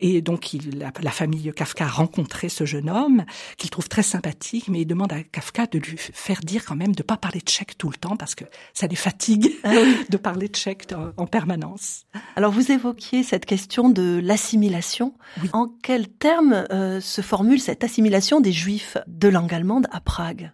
et 0.00 0.20
donc 0.20 0.52
il, 0.52 0.78
la, 0.78 0.92
la, 1.00 1.10
famille 1.10 1.52
Kafka 1.54 1.84
a 1.84 1.88
rencontré 1.88 2.50
ce 2.50 2.66
jeune 2.66 2.90
homme, 2.90 3.24
qu'il 3.56 3.70
trouve 3.70 3.88
très 3.88 4.02
sympathique, 4.02 4.68
mais 4.68 4.82
il 4.82 4.86
demande 4.86 5.12
à 5.12 5.22
Kafka 5.22 5.66
de 5.66 5.78
lui 5.78 5.96
faire 5.96 6.40
dire 6.40 6.64
quand 6.66 6.76
même 6.76 6.94
de 6.94 7.02
pas 7.02 7.16
parler 7.16 7.40
tchèque 7.40 7.78
tout 7.78 7.88
le 7.88 7.96
temps 7.96 8.16
parce 8.16 8.34
que 8.34 8.44
ça 8.74 8.86
les 8.86 8.96
fatigue 8.96 9.52
ah 9.64 9.72
de 10.10 10.16
parler 10.16 10.48
tchèque 10.48 10.88
en, 11.16 11.26
permanence. 11.26 12.04
Alors 12.36 12.52
vous 12.52 12.70
évoquiez 12.72 13.22
cette 13.22 13.46
question 13.46 13.88
de 13.88 14.20
l'assimilation. 14.22 15.14
En 15.52 15.68
quels 15.82 16.08
termes 16.08 16.66
euh, 16.70 17.00
se 17.00 17.22
formule 17.22 17.60
cette 17.60 17.84
assimilation 17.84 18.40
des 18.40 18.52
juifs 18.52 18.98
de 19.06 19.28
langue 19.28 19.54
allemande 19.54 19.86
à 19.92 20.00
Prague? 20.00 20.52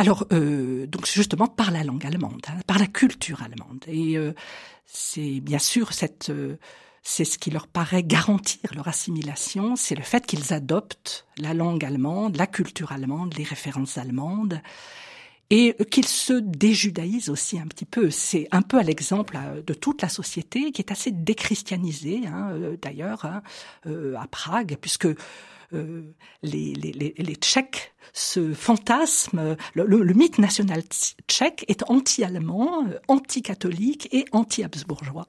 Alors, 0.00 0.24
euh, 0.32 0.86
donc 0.86 1.06
justement 1.06 1.46
par 1.46 1.70
la 1.70 1.84
langue 1.84 2.06
allemande, 2.06 2.40
hein, 2.48 2.54
par 2.66 2.78
la 2.78 2.86
culture 2.86 3.42
allemande. 3.42 3.84
Et 3.86 4.16
euh, 4.16 4.32
c'est 4.86 5.40
bien 5.40 5.58
sûr 5.58 5.92
cette, 5.92 6.30
euh, 6.30 6.56
c'est 7.02 7.26
ce 7.26 7.36
qui 7.36 7.50
leur 7.50 7.66
paraît 7.66 8.02
garantir 8.02 8.60
leur 8.74 8.88
assimilation, 8.88 9.76
c'est 9.76 9.94
le 9.94 10.02
fait 10.02 10.24
qu'ils 10.24 10.54
adoptent 10.54 11.26
la 11.36 11.52
langue 11.52 11.84
allemande, 11.84 12.36
la 12.36 12.46
culture 12.46 12.92
allemande, 12.92 13.34
les 13.36 13.44
références 13.44 13.98
allemandes 13.98 14.62
et 15.50 15.74
qu'il 15.90 16.06
se 16.06 16.32
déjudaïse 16.32 17.28
aussi 17.28 17.58
un 17.58 17.66
petit 17.66 17.84
peu. 17.84 18.10
C'est 18.10 18.46
un 18.52 18.62
peu 18.62 18.78
à 18.78 18.84
l'exemple 18.84 19.36
euh, 19.36 19.60
de 19.62 19.74
toute 19.74 20.00
la 20.00 20.08
société 20.08 20.70
qui 20.70 20.80
est 20.80 20.92
assez 20.92 21.10
déchristianisée, 21.10 22.22
hein, 22.26 22.50
euh, 22.52 22.76
d'ailleurs, 22.80 23.24
hein, 23.24 23.42
euh, 23.86 24.14
à 24.16 24.26
Prague, 24.28 24.78
puisque 24.80 25.08
euh, 25.72 26.12
les, 26.42 27.36
Tchèques, 27.40 27.94
ce 28.12 28.52
fantasme, 28.52 29.56
le, 29.74 30.14
mythe 30.14 30.38
national 30.38 30.82
tchèque 31.28 31.64
est 31.68 31.88
anti-allemand, 31.88 32.86
euh, 32.86 32.98
anti-catholique 33.08 34.08
et 34.12 34.24
anti-habsbourgeois. 34.32 35.26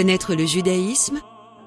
Connaître 0.00 0.34
le 0.34 0.46
judaïsme 0.46 1.20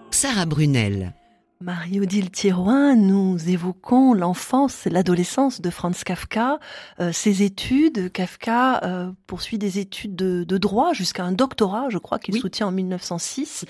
Sarah 0.09 0.47
Brunel. 0.47 1.13
Marie-Odile 1.61 2.31
Thirouin, 2.31 2.95
nous 2.95 3.37
évoquons 3.47 4.15
l'enfance 4.15 4.87
et 4.87 4.89
l'adolescence 4.89 5.61
de 5.61 5.69
Franz 5.69 6.03
Kafka, 6.03 6.57
euh, 6.99 7.11
ses 7.11 7.43
études. 7.43 8.11
Kafka 8.11 8.83
euh, 8.85 9.11
poursuit 9.27 9.59
des 9.59 9.77
études 9.77 10.15
de, 10.15 10.57
droit 10.57 10.93
jusqu'à 10.93 11.23
un 11.23 11.31
doctorat, 11.31 11.89
je 11.89 11.99
crois, 11.99 12.17
qu'il 12.17 12.35
soutient 12.39 12.65
en 12.65 12.71
1906. 12.71 13.65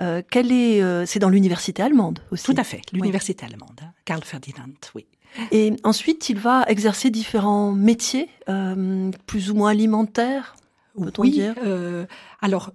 Euh, 0.00 0.22
est, 0.32 1.06
c'est 1.06 1.18
dans 1.18 1.28
l'université 1.28 1.82
allemande 1.82 2.20
aussi. 2.30 2.46
Tout 2.46 2.54
à 2.56 2.64
fait, 2.64 2.80
l'université 2.94 3.44
allemande, 3.44 3.80
hein. 3.82 3.92
Karl 4.06 4.24
Ferdinand, 4.24 4.72
oui. 4.94 5.04
Et 5.52 5.74
ensuite, 5.84 6.30
il 6.30 6.38
va 6.38 6.64
exercer 6.68 7.10
différents 7.10 7.72
métiers, 7.72 8.30
plus 9.26 9.50
ou 9.50 9.54
moins 9.54 9.72
alimentaires, 9.72 10.56
peut-on 10.98 11.20
oui, 11.20 11.32
dire? 11.32 11.54
Alors, 12.40 12.72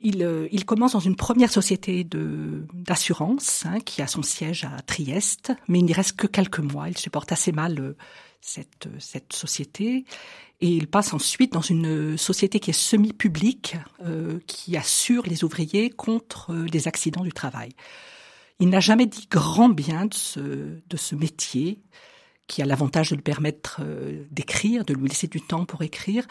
il, 0.00 0.48
il, 0.52 0.64
commence 0.64 0.92
dans 0.92 1.00
une 1.00 1.16
première 1.16 1.50
société 1.50 2.04
de 2.04 2.66
d'assurance 2.72 3.66
hein, 3.66 3.80
qui 3.80 4.00
a 4.00 4.06
son 4.06 4.22
siège 4.22 4.64
à 4.64 4.80
Trieste, 4.82 5.52
mais 5.66 5.80
il 5.80 5.84
n'y 5.84 5.92
reste 5.92 6.16
que 6.16 6.26
quelques 6.26 6.60
mois. 6.60 6.88
Il 6.88 6.96
supporte 6.96 7.32
assez 7.32 7.52
mal 7.52 7.80
euh, 7.80 7.96
cette, 8.40 8.88
cette 9.00 9.32
société 9.32 10.04
et 10.60 10.68
il 10.68 10.86
passe 10.86 11.12
ensuite 11.14 11.52
dans 11.52 11.60
une 11.60 12.16
société 12.16 12.60
qui 12.60 12.70
est 12.70 12.80
semi-publique, 12.80 13.76
euh, 14.04 14.38
qui 14.46 14.76
assure 14.76 15.24
les 15.26 15.42
ouvriers 15.44 15.90
contre 15.90 16.52
euh, 16.52 16.66
les 16.72 16.86
accidents 16.86 17.24
du 17.24 17.32
travail. 17.32 17.70
Il 18.60 18.68
n'a 18.68 18.80
jamais 18.80 19.06
dit 19.06 19.26
grand 19.30 19.68
bien 19.68 20.06
de 20.06 20.14
ce, 20.14 20.40
de 20.40 20.96
ce 20.96 21.14
métier 21.14 21.80
qui 22.46 22.62
a 22.62 22.64
l'avantage 22.64 23.10
de 23.10 23.16
lui 23.16 23.22
permettre 23.22 23.82
d'écrire, 24.30 24.84
de 24.84 24.94
lui 24.94 25.06
laisser 25.06 25.26
du 25.26 25.40
temps 25.40 25.66
pour 25.66 25.82
écrire. 25.82 26.26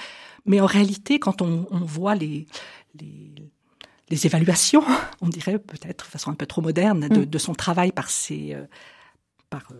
Mais 0.45 0.59
en 0.59 0.65
réalité, 0.65 1.19
quand 1.19 1.43
on, 1.43 1.67
on 1.69 1.79
voit 1.79 2.15
les, 2.15 2.47
les, 3.00 3.31
les 4.09 4.25
évaluations, 4.25 4.83
on 5.21 5.29
dirait 5.29 5.59
peut-être 5.59 6.05
de 6.05 6.09
façon 6.09 6.31
un 6.31 6.35
peu 6.35 6.45
trop 6.45 6.61
moderne, 6.61 7.07
de, 7.07 7.37
mm. 7.37 7.39
son 7.39 7.53
travail 7.53 7.91
par 7.91 8.09
ses, 8.09 8.53
euh, 8.53 8.65
par, 9.49 9.63
euh, 9.71 9.75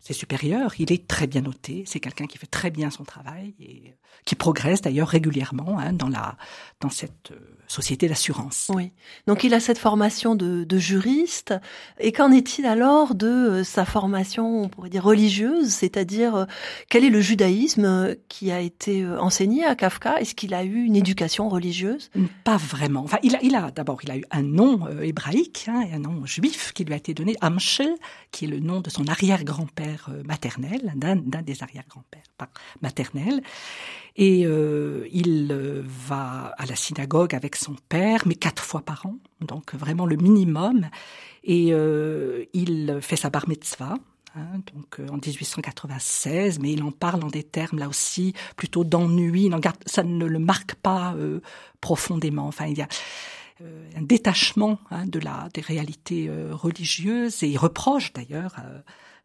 ses 0.00 0.14
supérieurs. 0.14 0.74
Il 0.78 0.92
est 0.92 1.06
très 1.06 1.26
bien 1.26 1.42
noté. 1.42 1.84
C'est 1.86 2.00
quelqu'un 2.00 2.26
qui 2.26 2.38
fait 2.38 2.46
très 2.46 2.70
bien 2.70 2.90
son 2.90 3.04
travail 3.04 3.54
et 3.60 3.94
qui 4.24 4.34
progresse 4.34 4.80
d'ailleurs 4.80 5.08
régulièrement 5.08 5.78
hein, 5.78 5.92
dans 5.92 6.08
la 6.08 6.36
dans 6.80 6.90
cette 6.90 7.30
euh, 7.30 7.56
société 7.68 8.08
d'assurance. 8.08 8.70
Oui. 8.74 8.92
Donc 9.26 9.44
il 9.44 9.54
a 9.54 9.60
cette 9.60 9.78
formation 9.78 10.34
de, 10.34 10.64
de 10.64 10.78
juriste. 10.78 11.54
Et 12.00 12.12
qu'en 12.12 12.32
est-il 12.32 12.66
alors 12.66 13.14
de 13.14 13.26
euh, 13.26 13.64
sa 13.64 13.84
formation, 13.84 14.62
on 14.62 14.68
pourrait 14.68 14.90
dire 14.90 15.04
religieuse, 15.04 15.68
c'est-à-dire 15.68 16.34
euh, 16.34 16.44
quel 16.88 17.04
est 17.04 17.10
le 17.10 17.20
judaïsme 17.20 18.16
qui 18.28 18.50
a 18.50 18.60
été 18.60 19.06
enseigné 19.06 19.64
à 19.64 19.74
Kafka? 19.74 20.20
Est-ce 20.20 20.34
qu'il 20.34 20.54
a 20.54 20.64
eu 20.64 20.82
une 20.82 20.96
éducation 20.96 21.48
religieuse? 21.48 22.10
Pas 22.44 22.56
vraiment. 22.56 23.02
Enfin, 23.04 23.18
il 23.22 23.36
a, 23.36 23.42
il 23.42 23.54
a 23.54 23.70
d'abord 23.70 24.00
il 24.02 24.10
a 24.10 24.16
eu 24.16 24.24
un 24.30 24.42
nom 24.42 24.88
hébraïque 25.00 25.66
hein, 25.68 25.82
et 25.88 25.94
un 25.94 26.00
nom 26.00 26.24
juif 26.26 26.72
qui 26.72 26.84
lui 26.84 26.94
a 26.94 26.96
été 26.96 27.14
donné, 27.14 27.36
Amshel, 27.40 27.94
qui 28.32 28.46
est 28.46 28.48
le 28.48 28.60
nom 28.60 28.80
de 28.80 28.90
son 28.90 29.06
arrière-grand-père 29.06 29.99
euh, 30.08 30.22
maternel, 30.24 30.92
d'un 30.96 31.16
des 31.42 31.62
arrière-grands-pères 31.62 32.22
maternels. 32.80 33.42
Et 34.16 34.46
euh, 34.46 35.06
il 35.12 35.48
euh, 35.50 35.82
va 35.84 36.54
à 36.58 36.66
la 36.66 36.76
synagogue 36.76 37.34
avec 37.34 37.56
son 37.56 37.74
père, 37.88 38.22
mais 38.26 38.34
quatre 38.34 38.62
fois 38.62 38.82
par 38.82 39.06
an, 39.06 39.16
donc 39.40 39.74
vraiment 39.74 40.06
le 40.06 40.16
minimum. 40.16 40.88
Et 41.44 41.68
il 42.52 42.98
fait 43.00 43.16
sa 43.16 43.30
bar 43.30 43.48
mitzvah, 43.48 43.94
Hein, 44.36 44.60
donc 44.72 45.00
en 45.10 45.16
1896, 45.16 46.60
mais 46.60 46.70
il 46.74 46.84
en 46.84 46.92
parle 46.92 47.24
en 47.24 47.26
des 47.26 47.42
termes 47.42 47.80
là 47.80 47.88
aussi 47.88 48.32
plutôt 48.56 48.84
d'ennui. 48.84 49.50
Ça 49.86 50.04
ne 50.04 50.24
le 50.24 50.38
marque 50.38 50.76
pas 50.76 51.16
profondément. 51.80 52.46
Enfin, 52.46 52.66
il 52.66 52.78
y 52.78 52.82
a 52.82 52.86
un 53.96 54.02
détachement 54.02 54.78
hein, 54.90 55.06
de 55.06 55.18
la 55.18 55.48
des 55.52 55.60
réalités 55.60 56.30
religieuses 56.50 57.42
et 57.42 57.48
il 57.48 57.58
reproche 57.58 58.12
d'ailleurs 58.12 58.56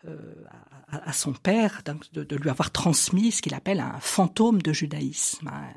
euh, 0.08 0.34
à, 0.88 1.14
son 1.14 1.34
père 1.34 1.82
de, 2.14 2.36
lui 2.36 2.50
avoir 2.50 2.72
transmis 2.72 3.32
ce 3.32 3.42
qu'il 3.42 3.56
appelle 3.56 3.80
un 3.80 4.00
fantôme 4.00 4.62
de 4.62 4.72
judaïsme. 4.72 5.48
Hein. 5.48 5.74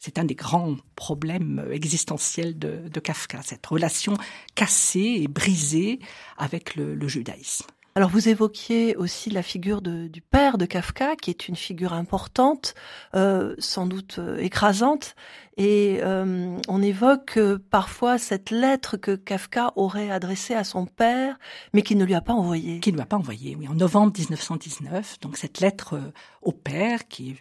C'est 0.00 0.18
un 0.18 0.24
des 0.24 0.34
grands 0.34 0.76
problèmes 0.94 1.64
existentiels 1.70 2.58
de, 2.58 3.00
Kafka, 3.00 3.42
cette 3.42 3.66
relation 3.66 4.14
cassée 4.54 5.18
et 5.20 5.28
brisée 5.28 6.00
avec 6.38 6.74
le 6.74 7.06
judaïsme. 7.06 7.66
Alors 7.96 8.10
vous 8.10 8.28
évoquiez 8.28 8.94
aussi 8.94 9.30
la 9.30 9.42
figure 9.42 9.80
du 9.80 10.20
père 10.20 10.58
de 10.58 10.66
Kafka, 10.66 11.16
qui 11.16 11.30
est 11.30 11.48
une 11.48 11.56
figure 11.56 11.94
importante, 11.94 12.74
euh, 13.14 13.54
sans 13.58 13.86
doute 13.86 14.16
euh, 14.18 14.36
écrasante, 14.36 15.16
et 15.56 16.00
euh, 16.02 16.58
on 16.68 16.82
évoque 16.82 17.38
parfois 17.70 18.18
cette 18.18 18.50
lettre 18.50 18.98
que 18.98 19.16
Kafka 19.16 19.72
aurait 19.76 20.10
adressée 20.10 20.52
à 20.52 20.62
son 20.62 20.84
père, 20.84 21.38
mais 21.72 21.80
qu'il 21.80 21.96
ne 21.96 22.04
lui 22.04 22.14
a 22.14 22.20
pas 22.20 22.34
envoyée. 22.34 22.80
Qu'il 22.80 22.92
ne 22.92 22.98
lui 22.98 23.02
a 23.02 23.06
pas 23.06 23.16
envoyée, 23.16 23.56
oui, 23.56 23.66
en 23.66 23.74
novembre 23.74 24.12
1919. 24.14 25.20
Donc 25.20 25.38
cette 25.38 25.60
lettre 25.60 25.98
au 26.42 26.52
père 26.52 27.08
qui 27.08 27.36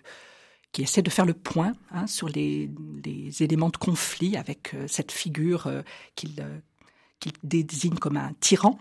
qui 0.72 0.84
essaie 0.84 1.02
de 1.02 1.10
faire 1.10 1.26
le 1.26 1.34
point 1.34 1.72
hein, 1.92 2.06
sur 2.06 2.28
les, 2.28 2.70
les, 3.06 3.44
éléments 3.44 3.70
de 3.70 3.78
conflit 3.78 4.36
avec 4.36 4.74
cette 4.88 5.12
figure 5.12 5.70
qu'il 6.16 6.46
qu'il 7.20 7.34
désigne 7.44 7.96
comme 7.96 8.18
un 8.18 8.34
tyran 8.40 8.78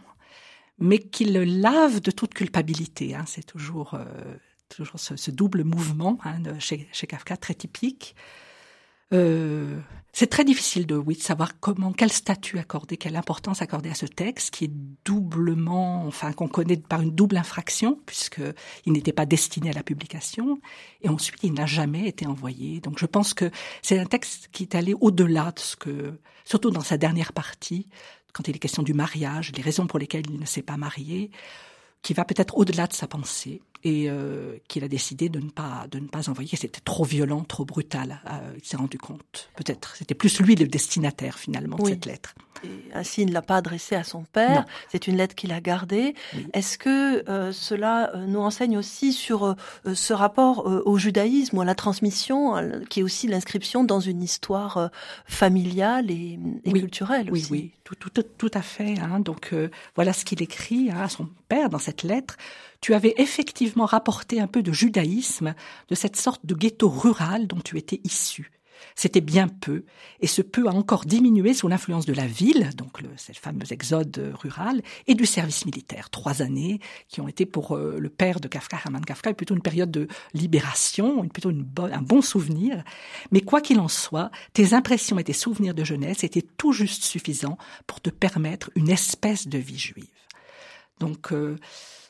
mais 0.78 0.99
qui 0.99 1.25
le 1.26 1.45
lave 1.45 2.00
de 2.00 2.11
toute 2.11 2.35
culpabilité. 2.35 3.14
Hein. 3.14 3.25
C'est 3.26 3.45
toujours, 3.45 3.95
euh, 3.95 4.04
toujours 4.69 4.99
ce, 4.99 5.31
double 5.31 5.64
mouvement 5.64 6.19
hein, 6.25 6.40
chez, 6.59 6.88
Kafka 7.07 7.37
très 7.37 7.54
typique. 7.54 8.14
Euh, 9.12 9.78
c'est 10.12 10.28
très 10.28 10.44
difficile 10.44 10.87
de, 10.87 10.96
oui, 10.96 11.16
de 11.16 11.20
savoir 11.20 11.58
comment, 11.58 11.92
quel 11.92 12.12
statut 12.12 12.58
accorder, 12.58 12.96
quelle 12.96 13.16
importance 13.16 13.62
accorder 13.62 13.90
à 13.90 13.94
ce 13.94 14.06
texte 14.06 14.54
qui 14.54 14.64
est 14.66 14.73
doublement, 15.04 16.06
enfin, 16.06 16.32
qu'on 16.32 16.46
connaît 16.46 16.76
par 16.76 17.00
une 17.02 17.11
double 17.11 17.37
infraction 17.37 18.00
puisque 18.06 18.40
il 18.87 18.92
n'était 18.92 19.12
pas 19.12 19.26
destiné 19.26 19.70
à 19.70 19.73
la 19.73 19.82
publication 19.82 20.61
et 21.02 21.08
ensuite 21.08 21.40
il 21.42 21.52
n'a 21.52 21.66
jamais 21.66 22.06
été 22.06 22.26
envoyé. 22.26 22.80
Donc 22.80 23.00
je 23.00 23.06
pense 23.06 23.34
que 23.34 23.50
c'est 23.82 23.99
un 23.99 24.06
texte 24.06 24.49
qui 24.52 24.62
est 24.62 24.76
allé 24.76 24.94
au-delà 25.00 25.50
de 25.50 25.58
ce 25.58 25.75
que, 25.75 26.20
surtout 26.44 26.70
dans 26.70 26.80
sa 26.80 26.96
dernière 26.96 27.32
partie, 27.32 27.88
quand 28.32 28.46
il 28.46 28.54
est 28.54 28.61
question 28.61 28.84
du 28.84 28.94
mariage, 28.94 29.50
les 29.56 29.62
raisons 29.62 29.88
pour 29.88 29.99
lesquelles 29.99 30.30
il 30.30 30.38
ne 30.38 30.46
s'est 30.46 30.62
pas 30.62 30.76
marié, 30.76 31.32
qui 32.02 32.14
va 32.14 32.25
peut-être 32.25 32.56
au-delà 32.56 32.87
de 32.87 32.92
sa 32.92 33.08
pensée 33.08 33.62
et 33.85 34.07
euh, 34.09 34.57
qu'il 34.67 34.83
a 34.83 34.88
décidé 34.88 35.29
de 35.29 35.38
ne 35.38 35.50
pas 35.50 35.87
de 35.91 35.99
ne 35.99 36.09
pas 36.09 36.31
envoyer. 36.31 36.57
C'était 36.57 36.81
trop 36.81 37.05
violent, 37.05 37.45
trop 37.45 37.67
brutal. 37.67 38.21
Euh, 38.26 38.55
il 38.57 38.64
s'est 38.64 38.79
rendu 38.79 38.99
compte. 38.99 39.50
Peut-être 39.57 39.95
c'était 39.97 40.14
plus 40.14 40.41
lui 40.41 40.55
le 40.57 40.67
destinataire 40.67 41.38
finalement 41.38 41.76
de 41.76 41.88
cette 41.88 42.07
lettre. 42.07 42.35
Et 42.62 42.95
ainsi, 42.95 43.23
il 43.23 43.29
ne 43.29 43.33
l'a 43.33 43.43
pas 43.43 43.57
adressée 43.57 43.95
à 43.95 44.05
son 44.05 44.25
père. 44.25 44.64
C'est 44.88 45.07
une 45.07 45.19
lettre 45.19 45.35
qu'il 45.35 45.53
a 45.53 45.61
gardée. 45.61 46.14
Est-ce 46.55 46.79
que 46.79 47.29
euh, 47.29 47.53
cela 47.53 48.12
nous 48.26 48.41
enseigne 48.41 48.79
aussi 48.79 49.12
sur 49.12 49.55
ce 49.85 50.12
rapport 50.14 50.64
au 50.87 50.97
judaïsme 50.97 51.59
ou 51.59 51.61
à 51.61 51.67
la 51.67 51.75
transmission, 51.75 52.55
qui 52.88 53.00
est 53.00 53.03
aussi 53.03 53.26
l'inscription 53.26 53.85
dans 53.85 54.00
une 54.00 54.23
histoire 54.23 54.91
familiale 55.26 56.11
et, 56.11 56.38
culturelle 56.64 57.31
aussi 57.31 57.49
Oui, 57.50 57.59
oui, 57.61 57.73
tout, 57.85 57.97
tout, 57.97 58.23
tout, 58.23 58.50
à 58.55 58.62
fait. 58.62 58.99
Hein. 58.99 59.21
Donc 59.21 59.55
voilà 59.95 60.14
ce 60.14 60.25
qu'il 60.25 60.41
écrit 60.41 60.91
hein, 60.91 61.03
à 61.03 61.09
son 61.11 61.29
père 61.49 61.69
dans 61.69 61.79
cette 61.79 62.03
lettre 62.03 62.38
tu 62.85 62.93
avais 62.93 63.14
effectivement 63.17 63.87
rapporté 63.87 64.43
un 64.43 64.47
peu 64.47 64.62
de 64.62 64.71
judaïsme, 64.71 65.55
de 65.88 65.95
cette 65.95 66.17
sorte 66.17 66.45
de 66.45 66.55
ghetto 66.55 66.91
rural 66.91 67.47
dont 67.47 67.61
tu 67.61 67.79
étais 67.79 68.03
issu. 68.05 68.53
C'était 68.95 69.23
bien 69.23 69.49
peu, 69.49 69.87
et 70.21 70.26
ce 70.26 70.43
peu 70.43 70.69
a 70.69 70.71
encore 70.71 71.07
diminué 71.07 71.55
sous 71.55 71.67
l'influence 71.67 72.05
de 72.05 72.12
la 72.12 72.26
ville, 72.26 72.69
donc 72.76 73.00
le, 73.00 73.09
cette 73.17 73.38
fameux 73.38 73.73
exode 73.73 74.35
rural, 74.38 74.83
et 75.07 75.14
du 75.14 75.25
service 75.25 75.64
militaire. 75.64 76.11
Trois 76.11 76.43
années 76.43 76.79
qui 77.09 77.23
ont 77.23 77.26
été 77.26 77.47
pour 77.47 77.75
euh, 77.75 77.97
le 77.99 78.11
père 78.11 78.38
de 78.38 78.49
Kafka, 78.49 78.76
Hermann 78.85 79.03
Kafka, 79.03 79.33
plutôt 79.33 79.55
une 79.55 79.62
période 79.62 79.91
de 79.91 80.07
libération, 80.35 81.26
plutôt 81.26 81.49
une 81.49 81.67
un 81.91 82.03
bon 82.03 82.21
souvenir. 82.21 82.85
Mais 83.31 83.41
quoi 83.41 83.62
qu'il 83.62 83.81
en 83.81 83.88
soit, 83.88 84.31
tes 84.53 84.75
impressions 84.75 85.19
et 85.19 85.25
tes 85.25 85.33
souvenirs 85.33 85.73
de 85.73 85.85
jeunesse 85.85 86.23
étaient 86.23 86.47
tout 86.59 86.75
juste 86.75 87.03
suffisants 87.03 87.57
pour 87.87 88.03
te 88.03 88.11
permettre 88.11 88.71
une 88.75 88.91
espèce 88.91 89.49
de 89.49 89.57
vie 89.57 89.79
juive. 89.79 90.05
Donc, 91.00 91.33
euh, 91.33 91.57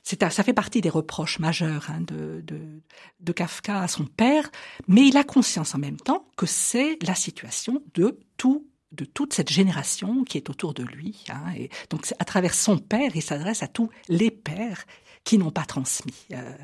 ça 0.05 0.43
fait 0.43 0.53
partie 0.53 0.81
des 0.81 0.91
reproches 0.91 1.39
majeurs 1.39 1.87
hein, 1.89 2.01
de, 2.01 2.43
de, 2.43 2.83
de, 3.21 3.33
Kafka 3.33 3.81
à 3.81 3.89
son 3.89 4.05
père, 4.05 4.51
mais 4.87 5.07
il 5.07 5.17
a 5.17 5.25
conscience 5.25 5.75
en 5.75 5.79
même 5.79 5.97
temps 5.97 6.27
que 6.37 6.47
c'est 6.47 6.99
la 7.03 7.15
situation 7.15 7.83
de 7.95 8.19
tout 8.37 8.67
de 8.93 9.05
toute 9.05 9.33
cette 9.33 9.51
génération 9.51 10.23
qui 10.23 10.39
est 10.39 10.51
autour 10.51 10.73
de 10.73 10.85
lui. 10.85 11.25
Hein, 11.29 11.53
et 11.57 11.69
donc 11.91 12.07
à 12.19 12.25
travers 12.25 12.55
son 12.55 12.79
père, 12.79 13.11
il 13.17 13.23
s'adresse 13.23 13.65
à 13.65 13.67
tous 13.67 13.91
les 14.09 14.31
pères 14.31 14.85
qui 15.25 15.37
n'ont 15.37 15.51
pas 15.51 15.65
transmis. 15.65 16.27
Euh, 16.33 16.57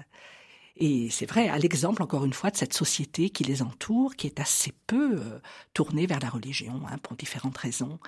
et 0.76 1.10
c'est 1.10 1.26
vrai, 1.26 1.48
à 1.48 1.58
l'exemple, 1.58 2.02
encore 2.02 2.24
une 2.24 2.32
fois, 2.32 2.50
de 2.50 2.56
cette 2.56 2.72
société 2.72 3.30
qui 3.30 3.44
les 3.44 3.62
entoure, 3.62 4.16
qui 4.16 4.26
est 4.26 4.40
assez 4.40 4.72
peu 4.86 5.16
euh, 5.16 5.40
tournée 5.74 6.06
vers 6.06 6.20
la 6.20 6.30
religion, 6.30 6.80
hein, 6.88 6.98
pour 6.98 7.16
différentes 7.16 7.58
raisons. 7.58 7.98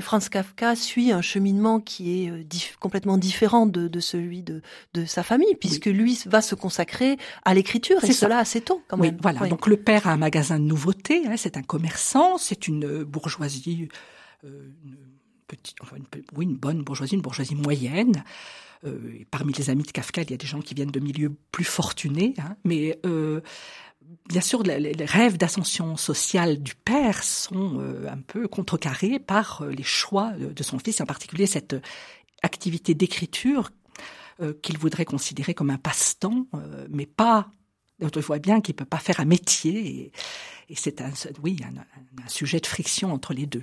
Franz 0.00 0.28
Kafka 0.28 0.74
suit 0.74 1.12
un 1.12 1.22
cheminement 1.22 1.78
qui 1.78 2.24
est 2.24 2.30
euh, 2.30 2.42
complètement 2.80 3.16
différent 3.16 3.66
de, 3.66 4.00
celui 4.00 4.42
de, 4.42 4.60
sa 5.06 5.22
famille, 5.22 5.54
puisque 5.54 5.86
lui 5.86 6.20
va 6.26 6.42
se 6.42 6.56
consacrer 6.56 7.16
à 7.44 7.54
l'écriture, 7.54 8.02
et 8.02 8.12
cela 8.12 8.38
assez 8.38 8.60
tôt 8.60 8.82
quand 8.88 8.96
même. 8.96 9.14
Oui, 9.14 9.20
voilà. 9.22 9.46
Donc 9.46 9.66
le 9.68 9.76
père 9.76 10.08
a 10.08 10.12
un 10.12 10.16
magasin 10.16 10.58
de 10.58 10.64
nouveautés, 10.64 11.26
hein, 11.26 11.36
c'est 11.36 11.56
un 11.56 11.62
commerçant, 11.62 12.38
c'est 12.38 12.66
une 12.66 12.84
euh, 12.84 13.04
bourgeoisie, 13.04 13.88
euh, 14.44 14.68
une 14.84 14.96
petite, 15.46 15.76
enfin 15.80 15.96
oui, 16.36 16.44
une 16.44 16.56
bonne 16.56 16.82
bourgeoisie, 16.82 17.14
une 17.14 17.22
bourgeoisie 17.22 17.54
moyenne. 17.54 18.24
parmi 19.30 19.52
les 19.52 19.70
amis 19.70 19.84
de 19.84 19.92
Kafka, 19.92 20.22
il 20.22 20.30
y 20.30 20.34
a 20.34 20.36
des 20.36 20.46
gens 20.46 20.60
qui 20.60 20.74
viennent 20.74 20.90
de 20.90 21.00
milieux 21.00 21.32
plus 21.52 21.64
fortunés, 21.64 22.34
hein, 22.38 22.56
mais 22.64 22.98
bien 24.28 24.40
sûr, 24.40 24.62
les, 24.62 24.92
rêves 25.04 25.36
d'ascension 25.36 25.96
sociale 25.96 26.62
du 26.62 26.74
père 26.74 27.22
sont 27.22 27.78
euh, 27.80 28.08
un 28.08 28.20
peu 28.20 28.48
contrecarrés 28.48 29.18
par 29.18 29.62
euh, 29.62 29.70
les 29.70 29.82
choix 29.82 30.32
de 30.32 30.62
son 30.62 30.78
fils, 30.78 31.00
en 31.00 31.06
particulier 31.06 31.46
cette 31.46 31.76
activité 32.42 32.94
d'écriture 32.94 33.70
euh, 34.40 34.54
qu'il 34.62 34.78
voudrait 34.78 35.04
considérer 35.04 35.54
comme 35.54 35.70
un 35.70 35.78
passe-temps, 35.78 36.46
mais 36.90 37.06
pas 37.06 37.50
on 38.02 38.20
voit 38.20 38.40
bien 38.40 38.60
qu'il 38.60 38.74
peut 38.74 38.84
pas 38.84 38.98
faire 38.98 39.20
un 39.20 39.24
métier. 39.24 40.12
Et, 40.68 40.74
c'est 40.74 41.00
un, 41.00 41.10
oui, 41.42 41.56
un, 41.62 42.28
sujet 42.28 42.58
de 42.58 42.66
friction 42.66 43.12
entre 43.12 43.32
les 43.32 43.46
deux. 43.46 43.62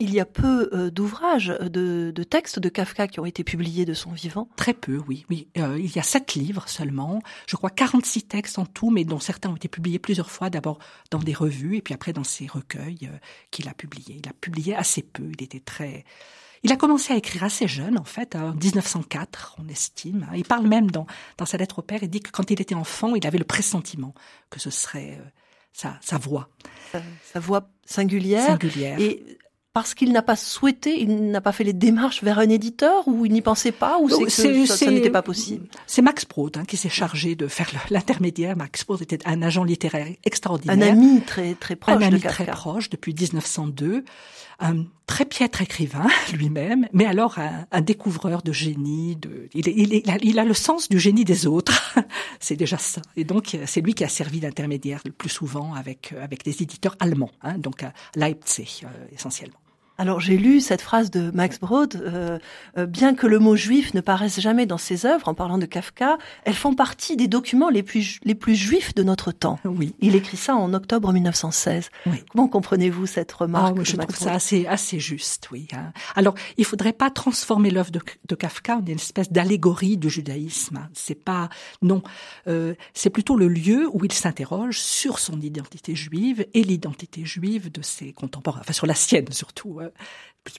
Il 0.00 0.14
y 0.14 0.20
a 0.20 0.24
peu 0.24 0.70
euh, 0.72 0.90
d'ouvrages, 0.90 1.50
euh, 1.50 1.68
de, 1.68 2.22
textes 2.22 2.60
de 2.60 2.68
Kafka 2.68 3.08
qui 3.08 3.18
ont 3.18 3.26
été 3.26 3.42
publiés 3.42 3.84
de 3.84 3.94
son 3.94 4.12
vivant 4.12 4.48
Très 4.56 4.74
peu, 4.74 5.02
oui. 5.08 5.26
oui. 5.28 5.48
Euh, 5.58 5.78
il 5.78 5.94
y 5.94 5.98
a 5.98 6.02
sept 6.02 6.34
livres 6.34 6.68
seulement, 6.68 7.20
je 7.48 7.56
crois 7.56 7.70
46 7.70 8.24
textes 8.24 8.58
en 8.58 8.66
tout, 8.66 8.90
mais 8.90 9.04
dont 9.04 9.18
certains 9.18 9.50
ont 9.50 9.56
été 9.56 9.68
publiés 9.68 9.98
plusieurs 9.98 10.30
fois, 10.30 10.50
d'abord 10.50 10.78
dans 11.10 11.18
des 11.18 11.34
revues 11.34 11.76
et 11.76 11.82
puis 11.82 11.94
après 11.94 12.12
dans 12.12 12.24
ses 12.24 12.46
recueils 12.46 13.10
qu'il 13.50 13.68
a 13.68 13.74
publiés. 13.74 14.20
Il 14.22 14.28
a 14.28 14.32
publié 14.32 14.76
assez 14.76 15.02
peu, 15.02 15.30
il 15.36 15.42
était 15.42 15.60
très... 15.60 16.04
Il 16.64 16.72
a 16.72 16.76
commencé 16.76 17.12
à 17.12 17.16
écrire 17.16 17.44
assez 17.44 17.68
jeune, 17.68 17.98
en 17.98 18.04
fait, 18.04 18.34
en 18.34 18.52
1904, 18.52 19.56
on 19.58 19.68
estime. 19.68 20.28
Il 20.34 20.44
parle 20.44 20.66
même 20.66 20.90
dans, 20.90 21.06
dans 21.36 21.46
sa 21.46 21.56
lettre 21.56 21.78
au 21.78 21.82
père, 21.82 22.02
il 22.02 22.10
dit 22.10 22.20
que 22.20 22.32
quand 22.32 22.50
il 22.50 22.60
était 22.60 22.74
enfant, 22.74 23.14
il 23.14 23.24
avait 23.28 23.38
le 23.38 23.44
pressentiment 23.44 24.12
que 24.50 24.58
ce 24.58 24.70
serait 24.70 25.20
sa, 25.72 25.96
sa 26.02 26.18
voix. 26.18 26.48
Sa, 27.32 27.38
voix 27.38 27.70
singulière. 27.84 28.46
Singulière. 28.46 28.98
Et 28.98 29.38
parce 29.78 29.94
qu'il 29.94 30.10
n'a 30.10 30.22
pas 30.22 30.34
souhaité, 30.34 31.00
il 31.00 31.30
n'a 31.30 31.40
pas 31.40 31.52
fait 31.52 31.62
les 31.62 31.72
démarches 31.72 32.24
vers 32.24 32.40
un 32.40 32.48
éditeur 32.48 33.06
ou 33.06 33.24
il 33.24 33.32
n'y 33.32 33.42
pensait 33.42 33.70
pas 33.70 34.00
ou 34.00 34.08
c'est 34.08 34.24
que 34.24 34.66
ça, 34.66 34.90
n'était 34.90 35.08
pas 35.08 35.22
possible? 35.22 35.68
C'est 35.86 36.02
Max 36.02 36.26
Brod 36.26 36.56
hein, 36.56 36.64
qui 36.64 36.76
s'est 36.76 36.88
chargé 36.88 37.36
de 37.36 37.46
faire 37.46 37.70
l'intermédiaire. 37.88 38.56
Max 38.56 38.84
Brod 38.84 39.00
était 39.00 39.20
un 39.24 39.40
agent 39.40 39.62
littéraire 39.62 40.08
extraordinaire. 40.24 40.76
Un 40.76 40.98
ami 40.98 41.20
très 41.20 41.54
très 41.54 41.76
proche 41.76 41.94
un 41.94 42.02
ami 42.02 42.20
très 42.20 42.46
proche 42.46 42.90
depuis 42.90 43.14
1902. 43.14 44.04
Un 44.58 44.86
très 45.06 45.24
piètre 45.24 45.62
écrivain 45.62 46.08
lui-même, 46.32 46.88
mais 46.92 47.06
alors 47.06 47.38
un, 47.38 47.80
découvreur 47.80 48.42
de 48.42 48.50
génie. 48.50 49.14
De, 49.14 49.48
il, 49.54 49.68
il, 49.68 50.10
a, 50.10 50.16
il, 50.20 50.40
a, 50.40 50.44
le 50.44 50.54
sens 50.54 50.88
du 50.88 50.98
génie 50.98 51.24
des 51.24 51.46
autres. 51.46 51.94
c'est 52.40 52.56
déjà 52.56 52.78
ça. 52.78 53.00
Et 53.16 53.22
donc 53.22 53.56
c'est 53.64 53.80
lui 53.80 53.94
qui 53.94 54.02
a 54.02 54.08
servi 54.08 54.40
d'intermédiaire 54.40 55.02
le 55.04 55.12
plus 55.12 55.28
souvent 55.28 55.74
avec 55.74 56.12
avec 56.20 56.44
des 56.44 56.64
éditeurs 56.64 56.96
allemands, 56.98 57.30
hein, 57.42 57.58
donc 57.58 57.84
à 57.84 57.92
Leipzig 58.16 58.80
euh, 58.82 58.88
essentiellement. 59.12 59.60
Alors 60.00 60.20
j'ai 60.20 60.36
lu 60.36 60.60
cette 60.60 60.80
phrase 60.80 61.10
de 61.10 61.32
Max 61.32 61.58
Brod, 61.58 61.96
euh, 61.96 62.38
euh, 62.78 62.86
bien 62.86 63.16
que 63.16 63.26
le 63.26 63.40
mot 63.40 63.56
juif 63.56 63.94
ne 63.94 64.00
paraisse 64.00 64.38
jamais 64.38 64.64
dans 64.64 64.78
ses 64.78 65.06
œuvres, 65.06 65.26
en 65.26 65.34
parlant 65.34 65.58
de 65.58 65.66
Kafka, 65.66 66.18
elles 66.44 66.54
font 66.54 66.72
partie 66.72 67.16
des 67.16 67.26
documents 67.26 67.68
les 67.68 67.82
plus 67.82 68.20
les 68.22 68.36
plus 68.36 68.54
juifs 68.54 68.94
de 68.94 69.02
notre 69.02 69.32
temps. 69.32 69.58
Oui. 69.64 69.96
Il 70.00 70.14
écrit 70.14 70.36
ça 70.36 70.54
en 70.54 70.72
octobre 70.72 71.12
1916. 71.12 71.90
Oui. 72.06 72.22
Comment 72.30 72.46
comprenez-vous 72.46 73.06
cette 73.06 73.32
remarque 73.32 73.76
oh, 73.80 73.84
Je 73.84 73.96
trouve 73.96 74.14
ça 74.14 74.34
assez 74.34 74.66
assez 74.66 75.00
juste, 75.00 75.48
oui. 75.50 75.66
Hein. 75.72 75.92
Alors 76.14 76.34
il 76.58 76.64
faudrait 76.64 76.92
pas 76.92 77.10
transformer 77.10 77.70
l'œuvre 77.70 77.90
de, 77.90 78.00
de, 78.28 78.34
Kafka 78.36 78.76
en 78.76 78.84
une 78.86 78.92
espèce 78.92 79.32
d'allégorie 79.32 79.96
du 79.96 80.08
judaïsme. 80.08 80.76
Hein. 80.76 80.88
C'est 80.92 81.16
pas 81.16 81.48
non, 81.82 82.04
euh, 82.46 82.74
c'est 82.94 83.10
plutôt 83.10 83.36
le 83.36 83.48
lieu 83.48 83.88
où 83.92 84.04
il 84.04 84.12
s'interroge 84.12 84.78
sur 84.78 85.18
son 85.18 85.40
identité 85.40 85.96
juive 85.96 86.46
et 86.54 86.62
l'identité 86.62 87.24
juive 87.24 87.72
de 87.72 87.82
ses 87.82 88.12
contemporains, 88.12 88.60
enfin 88.60 88.72
sur 88.72 88.86
la 88.86 88.94
sienne 88.94 89.32
surtout. 89.32 89.80
Hein 89.88 90.04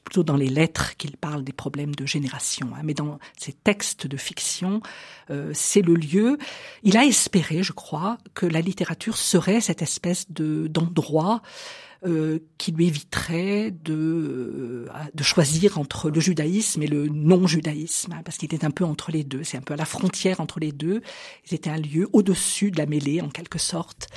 plutôt 0.04 0.24
dans 0.24 0.38
les 0.38 0.50
lettres 0.50 0.96
qu'il 0.98 1.18
parle 1.18 1.44
des 1.44 1.54
problèmes 1.54 1.96
de 1.96 2.06
génération, 2.06 2.70
hein. 2.76 2.82
mais 2.84 2.94
dans 2.94 3.20
ses 3.38 3.54
textes 3.54 4.08
de 4.08 4.18
fiction, 4.18 4.82
euh, 5.30 5.52
c'est 5.54 5.82
le 5.82 5.96
lieu. 5.96 6.38
Il 6.84 6.98
a 6.98 7.06
espéré, 7.06 7.64
je 7.64 7.74
crois, 7.74 8.18
que 8.34 8.46
la 8.46 8.62
littérature 8.62 9.18
serait 9.18 9.62
cette 9.62 9.82
espèce 9.82 10.32
de 10.32 10.68
d'endroit 10.68 11.42
euh, 12.06 12.40
qui 12.58 12.72
lui 12.72 12.88
éviterait 12.88 13.72
de 13.72 13.94
euh, 13.94 14.88
de 15.14 15.24
choisir 15.24 15.78
entre 15.78 16.10
le 16.10 16.20
judaïsme 16.20 16.82
et 16.84 16.88
le 16.88 17.08
non-judaïsme, 17.08 18.14
hein, 18.14 18.22
parce 18.24 18.38
qu'il 18.38 18.54
était 18.54 18.66
un 18.66 18.72
peu 18.72 18.86
entre 18.86 19.12
les 19.12 19.24
deux. 19.24 19.44
C'est 19.44 19.58
un 19.58 19.62
peu 19.62 19.74
à 19.74 19.78
la 19.78 19.86
frontière 19.86 20.40
entre 20.40 20.60
les 20.60 20.72
deux. 20.72 21.02
C'était 21.44 21.70
un 21.70 21.78
lieu 21.78 22.08
au-dessus 22.14 22.72
de 22.72 22.78
la 22.78 22.86
mêlée, 22.86 23.22
en 23.22 23.30
quelque 23.30 23.60
sorte. 23.60 24.08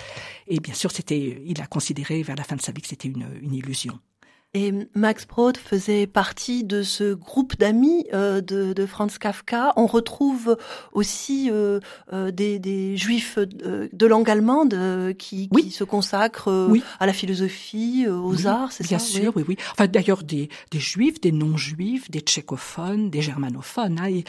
Et 0.47 0.61
bien 0.61 0.75
sûr, 0.75 0.91
c'était, 0.93 1.43
il 1.45 1.61
a 1.61 1.67
considéré 1.67 2.23
vers 2.23 2.37
la 2.37 2.45
fin 2.45 2.57
de 2.57 2.63
sa 2.63 2.73
vie 2.73 2.83
que 2.83 2.89
c'était 2.89 3.09
une, 3.09 3.27
une 3.43 3.55
illusion. 3.55 3.99
Et 4.55 4.75
Max 4.95 5.27
Brod 5.27 5.57
faisait 5.57 6.07
partie 6.07 6.63
de 6.63 6.83
ce 6.83 7.15
groupe 7.15 7.59
d'amis 7.59 8.07
euh, 8.13 8.43
de, 8.43 8.75
de, 8.75 8.85
Franz 8.85 9.19
Kafka. 9.19 9.73
On 9.77 9.87
retrouve 9.87 10.59
aussi 10.93 11.49
euh, 11.51 11.81
euh 12.13 12.31
des, 12.31 12.59
des, 12.59 12.99
juifs 12.99 13.39
euh, 13.39 13.89
de 13.91 14.07
langue 14.07 14.29
allemande 14.29 15.15
qui, 15.19 15.49
qui, 15.49 15.71
se 15.71 15.85
consacrent 15.85 16.69
à 17.01 17.07
la 17.07 17.15
philosophie, 17.15 18.07
aux 18.07 18.47
arts, 18.47 18.73
c'est 18.73 18.83
ça 18.83 18.89
Bien 18.91 18.99
sûr, 18.99 19.33
oui, 19.37 19.45
oui. 19.49 19.57
Enfin, 19.71 19.87
d'ailleurs, 19.87 20.23
des, 20.23 20.51
des, 20.71 20.81
juifs, 20.81 21.19
des 21.19 21.33
non-juifs, 21.33 22.11
des 22.11 22.21
tchécophones, 22.21 23.09
des 23.09 23.23
germanophones. 23.23 24.01
Hein, 24.01 24.11
et, 24.11 24.25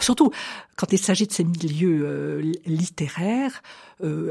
surtout, 0.00 0.30
quand 0.76 0.92
il 0.92 0.98
s'agit 0.98 1.26
de 1.26 1.32
ces 1.32 1.42
milieux 1.42 2.42
littéraires, 2.64 3.60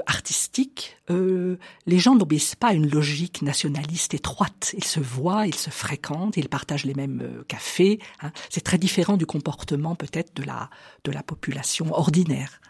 artistiques, 0.06 0.98
les 1.10 2.00
gens 2.00 2.16
n'obéissent 2.16 2.56
pas 2.56 2.68
à 2.68 2.74
une 2.74 2.90
logique 2.90 3.42
nationaliste 3.42 4.14
étroite. 4.14 4.74
Ils 4.78 4.84
se 4.84 5.00
voient, 5.00 5.48
ils 5.48 5.56
se 5.56 5.70
fréquentent, 5.70 6.38
ils 6.38 6.50
partagent 6.50 6.86
les 6.86 6.94
mêmes 6.94 7.22
euh, 7.22 7.44
cafés. 7.48 8.00
Hein. 8.22 8.32
C'est 8.50 8.64
très 8.64 8.78
différent 8.78 9.18
du 9.18 9.26
comportement 9.26 9.96
peut-être 9.96 10.36
de 10.36 10.44
la, 10.44 10.70
de 11.04 11.12
la 11.12 11.24
population 11.24 11.94
ordinaire. 11.94 12.62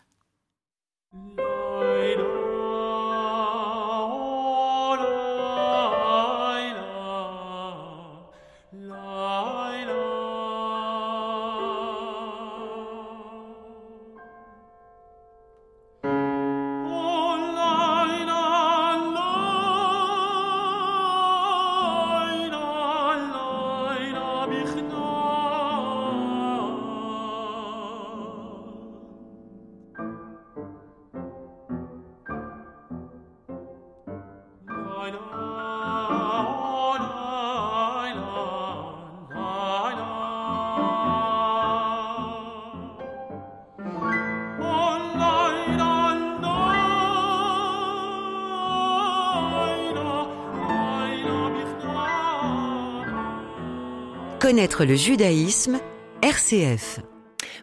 Connaître 54.58 54.86
le 54.86 54.96
judaïsme, 54.96 55.80
RCF. 56.24 57.02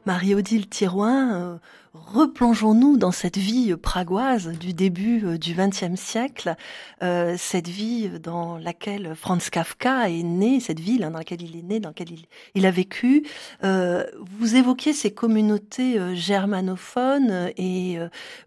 Marie-Odile 0.07 0.69
Thirouin, 0.69 1.35
euh, 1.35 1.57
replongeons-nous 2.13 2.97
dans 2.97 3.13
cette 3.13 3.39
vie 3.39 3.75
pragoise 3.77 4.49
du 4.49 4.73
début 4.73 5.25
euh, 5.25 5.39
du 5.39 5.55
XXe 5.55 6.01
siècle, 6.01 6.55
euh, 7.03 7.35
cette 7.39 7.69
vie 7.69 8.09
dans 8.21 8.59
laquelle 8.59 9.15
Franz 9.15 9.51
Kafka 9.51 10.11
est 10.11 10.23
né, 10.23 10.61
cette 10.61 10.81
ville 10.81 11.03
dans 11.03 11.19
laquelle 11.19 11.43
il 11.43 11.57
est 11.57 11.63
né, 11.63 11.81
dans 11.81 11.91
laquelle 11.91 12.09
il, 12.55 12.67
a 12.67 12.71
vécu. 12.71 13.27
Euh, 13.63 14.05
vous 14.39 14.57
évoquez 14.57 14.93
ces 14.93 15.13
communautés 15.13 15.99
germanophones 16.15 17.51
et 17.57 17.99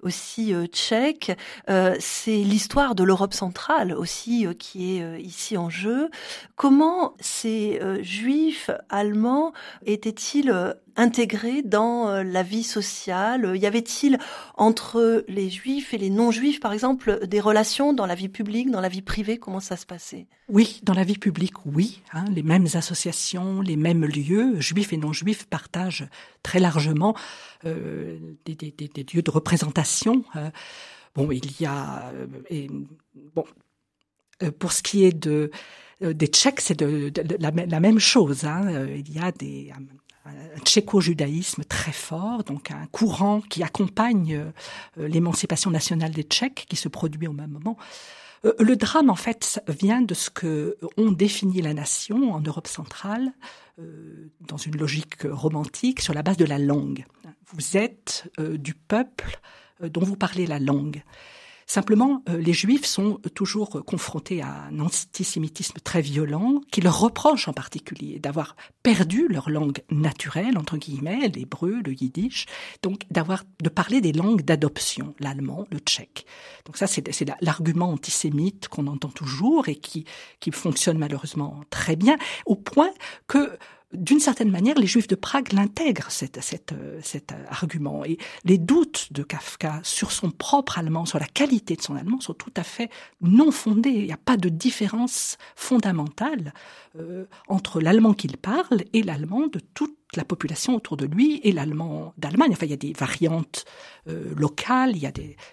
aussi 0.01 0.53
tchèques. 0.67 1.37
C'est 1.67 2.37
l'histoire 2.37 2.95
de 2.95 3.03
l'Europe 3.03 3.33
centrale 3.33 3.93
aussi 3.93 4.47
qui 4.57 4.97
est 4.97 5.21
ici 5.21 5.57
en 5.57 5.69
jeu. 5.69 6.09
Comment 6.55 7.13
ces 7.19 7.79
juifs 8.01 8.71
allemands 8.89 9.53
étaient-ils 9.85 10.75
intégrés 10.97 11.61
dans 11.61 12.23
la 12.23 12.43
vie 12.43 12.63
sociale 12.63 13.45
rurale 13.45 13.57
Y 13.57 13.65
avait-il 13.65 14.19
entre 14.55 15.25
les 15.27 15.49
juifs 15.49 15.93
et 15.93 15.97
les 15.97 16.09
non-juifs, 16.09 16.59
par 16.59 16.73
exemple, 16.73 17.25
des 17.27 17.39
relations 17.39 17.93
dans 17.93 18.05
la 18.05 18.15
vie 18.15 18.29
publique, 18.29 18.69
dans 18.71 18.81
la 18.81 18.89
vie 18.89 19.01
privée? 19.01 19.37
Comment 19.37 19.59
ça 19.59 19.77
se 19.77 19.85
passait? 19.85 20.27
Oui, 20.49 20.79
dans 20.83 20.93
la 20.93 21.03
vie 21.03 21.17
publique, 21.17 21.65
oui. 21.65 22.01
Hein, 22.13 22.25
les 22.33 22.43
mêmes 22.43 22.67
associations, 22.73 23.61
les 23.61 23.75
mêmes 23.75 24.05
lieux, 24.05 24.59
juifs 24.59 24.93
et 24.93 24.97
non-juifs 24.97 25.45
partagent 25.45 26.07
très 26.43 26.59
largement 26.59 27.15
euh, 27.65 28.17
des, 28.45 28.55
lieux 29.13 29.21
de 29.21 29.31
représentation. 29.31 30.23
Euh. 30.35 30.49
bon, 31.15 31.31
il 31.31 31.51
y 31.59 31.65
a... 31.65 32.11
Euh, 32.13 32.67
bon, 33.35 33.45
euh, 34.43 34.51
pour 34.51 34.71
ce 34.71 34.83
qui 34.83 35.03
est 35.03 35.17
de 35.17 35.51
des 35.99 36.27
Tchèques, 36.27 36.61
c'est 36.61 36.79
la, 36.79 37.79
même 37.79 37.97
chose. 37.97 38.43
Hein. 38.43 38.85
Il 38.87 39.11
y 39.11 39.17
a 39.17 39.31
des, 39.31 39.73
un 40.27 40.59
tchéco-judaïsme 40.59 41.63
très 41.63 41.91
fort, 41.91 42.43
donc 42.43 42.71
un 42.71 42.85
courant 42.87 43.41
qui 43.41 43.63
accompagne 43.63 44.35
euh, 44.97 45.07
l'émancipation 45.07 45.71
nationale 45.71 46.11
des 46.11 46.23
Tchèques 46.23 46.65
qui 46.69 46.75
se 46.75 46.87
produit 46.87 47.27
au 47.27 47.33
même 47.33 47.51
moment. 47.51 47.77
Euh, 48.45 48.53
le 48.59 48.75
drame, 48.75 49.09
en 49.09 49.15
fait, 49.15 49.61
vient 49.67 50.01
de 50.01 50.13
ce 50.13 50.29
que 50.29 50.77
on 50.97 51.11
définit 51.11 51.61
la 51.61 51.73
nation 51.73 52.33
en 52.33 52.39
Europe 52.39 52.67
centrale 52.67 53.31
euh, 53.79 54.31
dans 54.41 54.57
une 54.57 54.77
logique 54.77 55.23
romantique 55.23 56.01
sur 56.01 56.13
la 56.13 56.23
base 56.23 56.37
de 56.37 56.45
la 56.45 56.59
langue. 56.59 57.05
Vous 57.53 57.77
êtes 57.77 58.29
du 58.37 58.73
peuple 58.73 59.39
dont 59.81 60.03
vous 60.03 60.17
parlez 60.17 60.45
la 60.45 60.59
langue. 60.59 61.01
Simplement, 61.69 62.23
euh, 62.29 62.37
les 62.37 62.53
Juifs 62.53 62.85
sont 62.85 63.19
toujours 63.35 63.83
confrontés 63.85 64.41
à 64.41 64.67
un 64.71 64.79
antisémitisme 64.79 65.79
très 65.83 66.01
violent 66.01 66.61
qui 66.71 66.79
leur 66.79 66.97
reproche 66.97 67.49
en 67.49 67.53
particulier 67.53 68.19
d'avoir 68.19 68.55
perdu 68.83 69.27
leur 69.27 69.49
langue 69.49 69.83
naturelle, 69.91 70.57
entre 70.57 70.77
guillemets, 70.77 71.27
l'hébreu, 71.27 71.81
le 71.85 71.91
yiddish, 71.91 72.45
donc 72.83 73.01
d'avoir 73.11 73.43
de 73.61 73.67
parler 73.67 73.99
des 73.99 74.13
langues 74.13 74.43
d'adoption, 74.43 75.13
l'allemand, 75.19 75.67
le 75.69 75.79
tchèque. 75.79 76.25
Donc 76.65 76.77
ça, 76.77 76.87
c'est 76.87 77.05
l'argument 77.41 77.89
antisémite 77.89 78.69
qu'on 78.69 78.87
entend 78.87 79.09
toujours 79.09 79.67
et 79.67 79.75
qui, 79.75 80.05
qui 80.39 80.51
fonctionne 80.51 80.97
malheureusement 80.97 81.65
très 81.69 81.97
bien, 81.97 82.15
au 82.45 82.55
point 82.55 82.91
que 83.27 83.57
d'une 83.93 84.19
certaine 84.19 84.51
manière, 84.51 84.77
les 84.77 84.87
Juifs 84.87 85.07
de 85.07 85.15
Prague 85.15 85.53
l'intègrent, 85.53 86.11
cet, 86.11 86.41
cet, 86.41 86.73
cet, 87.01 87.33
argument. 87.49 88.03
Et 88.03 88.17
les 88.43 88.57
doutes 88.57 89.13
de 89.13 89.23
Kafka 89.23 89.79
sur 89.83 90.11
son 90.11 90.29
propre 90.29 90.77
allemand, 90.77 91.05
sur 91.05 91.19
la 91.19 91.25
qualité 91.25 91.75
de 91.75 91.81
son 91.81 91.95
allemand, 91.95 92.19
sont 92.19 92.33
tout 92.33 92.51
à 92.57 92.63
fait 92.63 92.89
non 93.21 93.51
fondés. 93.51 93.91
Il 93.91 94.05
n'y 94.05 94.11
a 94.11 94.17
pas 94.17 94.35
de 94.35 94.49
différence 94.49 95.37
fondamentale 95.55 96.53
euh, 96.99 97.25
entre 97.47 97.79
l'allemand 97.79 98.13
qu'il 98.13 98.37
parle 98.37 98.83
et 98.91 99.03
l'allemand 99.03 99.47
de 99.47 99.59
toute 99.73 99.97
la 100.15 100.23
population 100.23 100.75
autour 100.75 100.95
de 100.95 101.05
lui 101.05 101.41
et 101.43 101.51
l'allemand 101.51 102.13
d'Allemagne. 102.17 102.51
Enfin, 102.53 102.65
il 102.65 102.69
y 102.69 102.73
a 102.73 102.77
des 102.77 102.93
variantes 102.93 103.65
euh, 104.07 104.33
locales. 104.35 104.95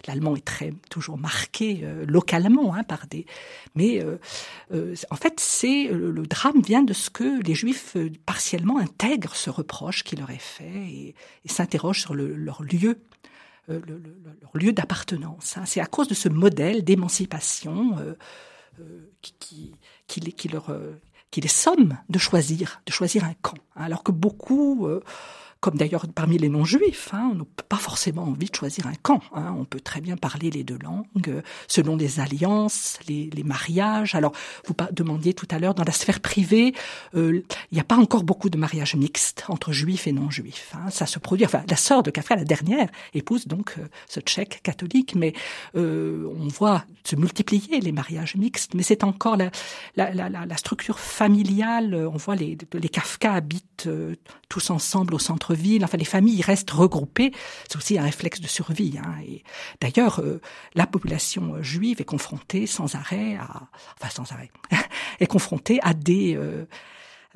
L'allemand 0.07 0.35
est 0.35 0.45
très 0.45 0.73
toujours 0.89 1.17
marqué 1.17 1.81
euh, 1.83 2.05
localement 2.07 2.73
hein, 2.73 2.83
par 2.83 3.07
des. 3.07 3.25
Mais 3.75 4.01
euh, 4.01 4.95
en 5.09 5.15
fait, 5.15 5.39
c'est 5.39 5.89
le, 5.89 6.25
drame 6.25 6.61
vient 6.61 6.83
de 6.83 6.93
ce 6.93 7.09
que 7.09 7.41
les 7.43 7.53
Juifs 7.53 7.97
partiellement 8.25 8.77
intègrent 8.79 9.35
ce 9.35 9.49
reproche 9.49 10.03
qui 10.03 10.15
leur 10.15 10.29
est 10.29 10.41
fait 10.41 10.65
et, 10.65 11.15
s'interrogent 11.45 12.01
sur 12.01 12.15
leur 12.15 12.63
lieu. 12.63 12.99
leur 13.67 14.51
lieu 14.53 14.71
d'appartenance. 14.71 15.57
Hein. 15.57 15.65
C'est 15.65 15.81
à 15.81 15.85
cause 15.85 16.07
de 16.07 16.13
ce 16.13 16.29
modèle 16.29 16.83
d'émancipation 16.83 17.97
qui, 19.21 20.49
leur 20.51 20.71
qu'il 21.31 21.45
est 21.45 21.49
somme 21.49 21.97
de 22.09 22.19
choisir, 22.19 22.81
de 22.85 22.91
choisir 22.91 23.23
un 23.23 23.33
camp. 23.41 23.57
Alors 23.75 24.03
que 24.03 24.11
beaucoup 24.11 24.87
euh, 24.87 25.01
comme 25.65 25.77
d'ailleurs 25.77 26.05
parmi 26.13 26.37
les 26.37 26.47
non-juifs, 26.47 27.09
hein, 27.11 27.31
on 27.31 27.37
n'a 27.37 27.45
pas 27.67 27.77
forcément 27.77 28.21
envie 28.21 28.51
de 28.51 28.55
choisir 28.55 28.85
un 28.85 28.93
camp. 29.01 29.19
Hein. 29.33 29.55
On 29.57 29.65
peut 29.65 29.79
très 29.79 29.99
bien 29.99 30.15
parler 30.15 30.51
les 30.51 30.63
deux 30.63 30.77
langues, 30.77 31.41
selon 31.67 31.95
les 31.95 32.19
alliances, 32.19 32.99
les, 33.07 33.31
mariages. 33.43 34.13
Alors, 34.13 34.31
vous 34.67 34.75
demandiez 34.91 35.33
tout 35.33 35.47
à 35.49 35.57
l'heure, 35.57 35.73
dans 35.73 35.83
la 35.83 35.91
sphère 35.91 36.19
privée, 36.19 36.75
euh, 37.15 37.41
il 37.71 37.73
n'y 37.73 37.79
a 37.79 37.83
pas 37.83 37.95
encore 37.95 38.23
beaucoup 38.23 38.51
de 38.51 38.59
mariages 38.59 38.95
mixtes 38.95 39.43
entre 39.47 39.71
juifs 39.71 40.05
et 40.05 40.11
non-juifs. 40.11 40.71
Hein. 40.75 40.91
Ça 40.91 41.07
se 41.07 41.17
produit. 41.17 41.47
Enfin, 41.47 41.63
la 41.67 41.77
sœur 41.77 42.03
de 42.03 42.11
Kafka, 42.11 42.35
la 42.35 42.43
dernière, 42.43 42.87
épouse 43.15 43.47
donc 43.47 43.73
euh, 43.79 43.87
ce 44.07 44.19
tchèque 44.19 44.61
catholique, 44.61 45.15
mais 45.15 45.33
euh, 45.75 46.31
on 46.39 46.47
voit 46.47 46.85
se 47.03 47.15
multiplier 47.15 47.79
les 47.79 47.91
mariages 47.91 48.35
mixtes. 48.35 48.75
Mais 48.75 48.83
c'est 48.83 49.03
encore 49.03 49.35
la, 49.35 50.57
structure 50.57 50.99
familiale. 50.99 51.95
On 51.95 52.17
voit 52.17 52.35
les, 52.35 52.55
les 52.71 52.89
Kafka 52.89 53.33
habitent 53.33 53.89
tous 54.47 54.69
ensemble 54.69 55.15
au 55.15 55.19
centre 55.19 55.54
enfin 55.83 55.97
les 55.97 56.05
familles 56.05 56.41
restent 56.41 56.71
regroupées, 56.71 57.31
c'est 57.67 57.77
aussi 57.77 57.97
un 57.97 58.03
réflexe 58.03 58.41
de 58.41 58.47
survie. 58.47 58.95
Hein. 58.97 59.15
Et 59.27 59.43
d'ailleurs, 59.81 60.19
euh, 60.19 60.41
la 60.73 60.87
population 60.87 61.61
juive 61.61 62.01
est 62.01 62.05
confrontée 62.05 62.67
sans 62.67 62.95
arrêt 62.95 63.35
à, 63.35 63.67
enfin 63.99 64.09
sans 64.09 64.31
arrêt, 64.31 64.51
est 65.19 65.27
confrontée 65.27 65.79
à 65.81 65.93
des 65.93 66.35
euh, 66.35 66.65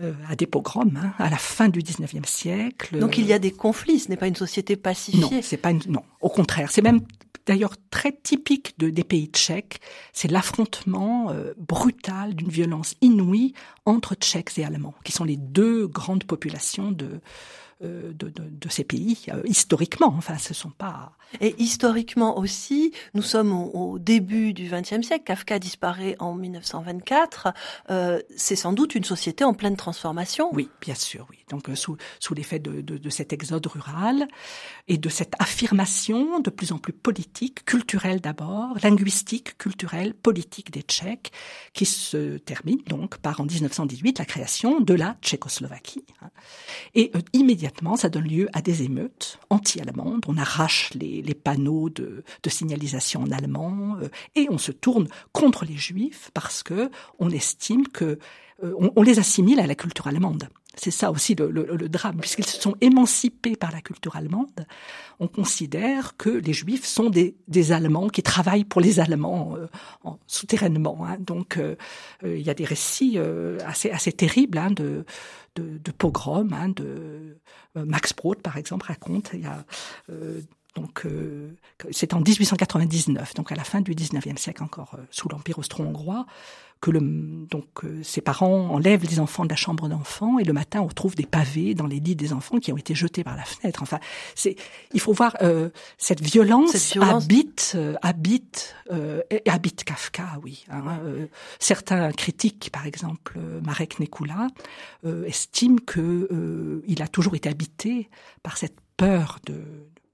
euh, 0.01 0.13
à 0.29 0.35
des 0.35 0.45
pogroms 0.45 0.95
hein, 0.95 1.13
à 1.17 1.29
la 1.29 1.37
fin 1.37 1.69
du 1.69 1.79
19e 1.81 2.25
siècle. 2.25 2.99
Donc 2.99 3.17
il 3.17 3.25
y 3.25 3.33
a 3.33 3.39
des 3.39 3.51
conflits, 3.51 3.99
ce 3.99 4.09
n'est 4.09 4.17
pas 4.17 4.27
une 4.27 4.35
société 4.35 4.75
pacifiée. 4.75 5.19
Non, 5.19 5.41
c'est 5.41 5.57
pas 5.57 5.71
une, 5.71 5.81
non, 5.87 6.03
au 6.21 6.29
contraire, 6.29 6.71
c'est 6.71 6.81
même 6.81 7.01
d'ailleurs 7.45 7.75
très 7.89 8.11
typique 8.11 8.75
de, 8.77 8.91
des 8.91 9.03
pays 9.03 9.25
tchèques, 9.25 9.81
c'est 10.13 10.29
l'affrontement 10.29 11.33
brutal 11.57 12.35
d'une 12.35 12.49
violence 12.49 12.93
inouïe 13.01 13.53
entre 13.85 14.13
Tchèques 14.13 14.57
et 14.59 14.63
Allemands, 14.63 14.93
qui 15.03 15.11
sont 15.11 15.23
les 15.23 15.35
deux 15.35 15.87
grandes 15.87 16.25
populations 16.25 16.91
de, 16.91 17.05
euh, 17.05 17.19
de, 17.81 18.11
de, 18.11 18.29
de, 18.29 18.69
ces 18.69 18.83
pays 18.83 19.25
euh, 19.29 19.41
historiquement. 19.45 20.13
Enfin, 20.17 20.37
ce 20.37 20.53
sont 20.53 20.69
pas. 20.69 21.13
Et 21.39 21.55
historiquement 21.59 22.37
aussi, 22.37 22.91
nous 23.13 23.21
sommes 23.21 23.53
au, 23.53 23.99
début 23.99 24.51
du 24.51 24.69
XXe 24.69 25.01
siècle. 25.01 25.23
Kafka 25.23 25.59
disparaît 25.59 26.17
en 26.19 26.33
1924. 26.33 27.53
Euh, 27.89 28.19
c'est 28.35 28.57
sans 28.57 28.73
doute 28.73 28.95
une 28.95 29.05
société 29.05 29.45
en 29.45 29.53
pleine 29.53 29.77
transformation. 29.77 30.49
Oui, 30.51 30.69
bien 30.81 30.95
sûr, 30.95 31.25
oui. 31.29 31.37
Donc 31.49 31.69
euh, 31.69 31.75
sous 31.75 31.95
sous 32.19 32.33
l'effet 32.33 32.59
de, 32.59 32.81
de, 32.81 32.97
de, 32.97 33.09
cet 33.09 33.31
exode 33.31 33.65
rural 33.67 34.27
et 34.89 34.97
de 34.97 35.09
cette 35.09 35.35
affirmation 35.39 36.41
de 36.41 36.49
plus 36.49 36.73
en 36.73 36.79
plus 36.79 36.93
politique, 36.93 37.63
culturelle 37.63 38.19
d'abord, 38.19 38.77
linguistique, 38.83 39.57
culturelle, 39.57 40.13
politique 40.13 40.71
des 40.71 40.81
Tchèques, 40.81 41.31
qui 41.73 41.85
se 41.85 42.37
termine 42.39 42.81
donc 42.87 43.19
par 43.19 43.39
en 43.39 43.45
1918 43.45 44.19
la 44.19 44.25
création 44.25 44.81
de 44.81 44.93
la 44.93 45.15
Tchécoslovaquie. 45.21 46.03
Hein. 46.21 46.29
Et 46.93 47.11
immédiatement 47.31 47.68
ça 47.95 48.09
donne 48.09 48.27
lieu 48.27 48.49
à 48.53 48.61
des 48.61 48.83
émeutes 48.83 49.39
anti-allemandes. 49.49 50.23
On 50.27 50.37
arrache 50.37 50.91
les, 50.93 51.21
panneaux 51.33 51.89
de, 51.89 52.23
signalisation 52.47 53.21
en 53.21 53.31
allemand 53.31 53.97
euh, 54.01 54.09
et 54.35 54.47
on 54.49 54.57
se 54.57 54.71
tourne 54.71 55.07
contre 55.31 55.65
les 55.65 55.77
juifs 55.77 56.31
parce 56.33 56.63
que 56.63 56.89
on 57.19 57.29
estime 57.29 57.87
que 57.87 58.19
euh, 58.63 58.73
on, 58.95 59.01
les 59.03 59.19
assimile 59.19 59.59
à 59.59 59.67
la 59.67 59.75
culture 59.75 60.07
allemande. 60.07 60.49
C'est 60.81 60.91
ça 60.91 61.11
aussi 61.11 61.35
le, 61.35 61.89
drame, 61.89 62.17
puisqu'ils 62.19 62.45
se 62.45 62.61
sont 62.61 62.75
émancipés 62.79 63.55
par 63.55 63.71
la 63.71 63.81
culture 63.81 64.15
allemande. 64.15 64.65
On 65.19 65.27
considère 65.27 66.15
que 66.15 66.29
les 66.29 66.53
Juifs 66.53 66.85
sont 66.85 67.09
des, 67.09 67.35
Allemands 67.71 68.07
qui 68.07 68.23
travaillent 68.23 68.63
pour 68.63 68.79
les 68.79 68.99
Allemands 68.99 69.55
euh, 69.57 69.67
en, 70.03 70.17
souterrainement. 70.27 71.05
Hein. 71.05 71.17
Donc 71.19 71.59
il 72.23 72.41
y 72.41 72.49
a 72.49 72.53
des 72.53 72.65
récits 72.65 73.17
assez 73.65 73.91
assez 73.91 74.13
terribles 74.13 74.57
hein, 74.57 74.71
de 74.71 75.03
pogroms, 75.97 76.53
hein, 76.53 76.73
euh, 77.77 77.85
Max 77.85 78.13
Brod 78.13 78.41
par 78.41 78.57
exemple 78.57 78.87
raconte. 78.87 79.31
Il 79.33 79.41
y 79.41 79.45
a 79.45 79.65
euh, 80.09 80.41
donc 80.75 81.05
euh, 81.05 81.55
c'est 81.91 82.13
en 82.13 82.21
1899, 82.21 83.33
donc 83.33 83.51
à 83.51 83.55
la 83.55 83.63
fin 83.63 83.81
du 83.81 83.93
19e 83.93 84.37
siècle 84.37 84.63
encore 84.63 84.97
sous 85.11 85.27
l'Empire 85.29 85.59
austro-hongrois, 85.59 86.25
que 86.81 86.91
le, 86.91 86.99
donc 87.49 87.67
ses 88.03 88.21
parents 88.21 88.69
enlèvent 88.69 89.05
les 89.09 89.19
enfants 89.19 89.43
de 89.43 89.49
la 89.49 89.55
chambre 89.55 89.89
d'enfants 89.89 90.39
et 90.39 90.43
le 90.43 90.53
matin 90.53 90.81
on 90.81 90.87
trouve 90.87 91.15
des 91.15 91.25
pavés 91.25 91.73
dans 91.73 91.87
les 91.87 91.99
lits 91.99 92.15
des 92.15 92.31
enfants 92.33 92.59
qui 92.59 92.71
ont 92.71 92.77
été 92.77 92.95
jetés 92.95 93.23
par 93.23 93.35
la 93.35 93.43
fenêtre. 93.43 93.81
Enfin, 93.83 93.99
c'est 94.35 94.55
il 94.93 94.99
faut 94.99 95.13
voir 95.13 95.35
cette 95.97 96.21
violence, 96.21 96.71
cette, 96.71 96.93
violence, 96.93 97.25
habite 97.25 97.77
habite 98.01 98.75
habite 99.45 99.83
Kafka, 99.83 100.39
oui. 100.43 100.65
Hein, 100.69 100.99
certains 101.59 102.11
critiques, 102.11 102.69
par 102.71 102.85
exemple 102.85 103.37
Marek 103.65 103.99
Nekula, 103.99 104.47
estiment 105.25 105.79
que 105.85 106.81
il 106.87 107.01
a 107.01 107.07
toujours 107.07 107.35
été 107.35 107.49
habité 107.49 108.09
par 108.43 108.57
cette 108.57 108.75
peur 108.99 109.39
de, 109.45 109.55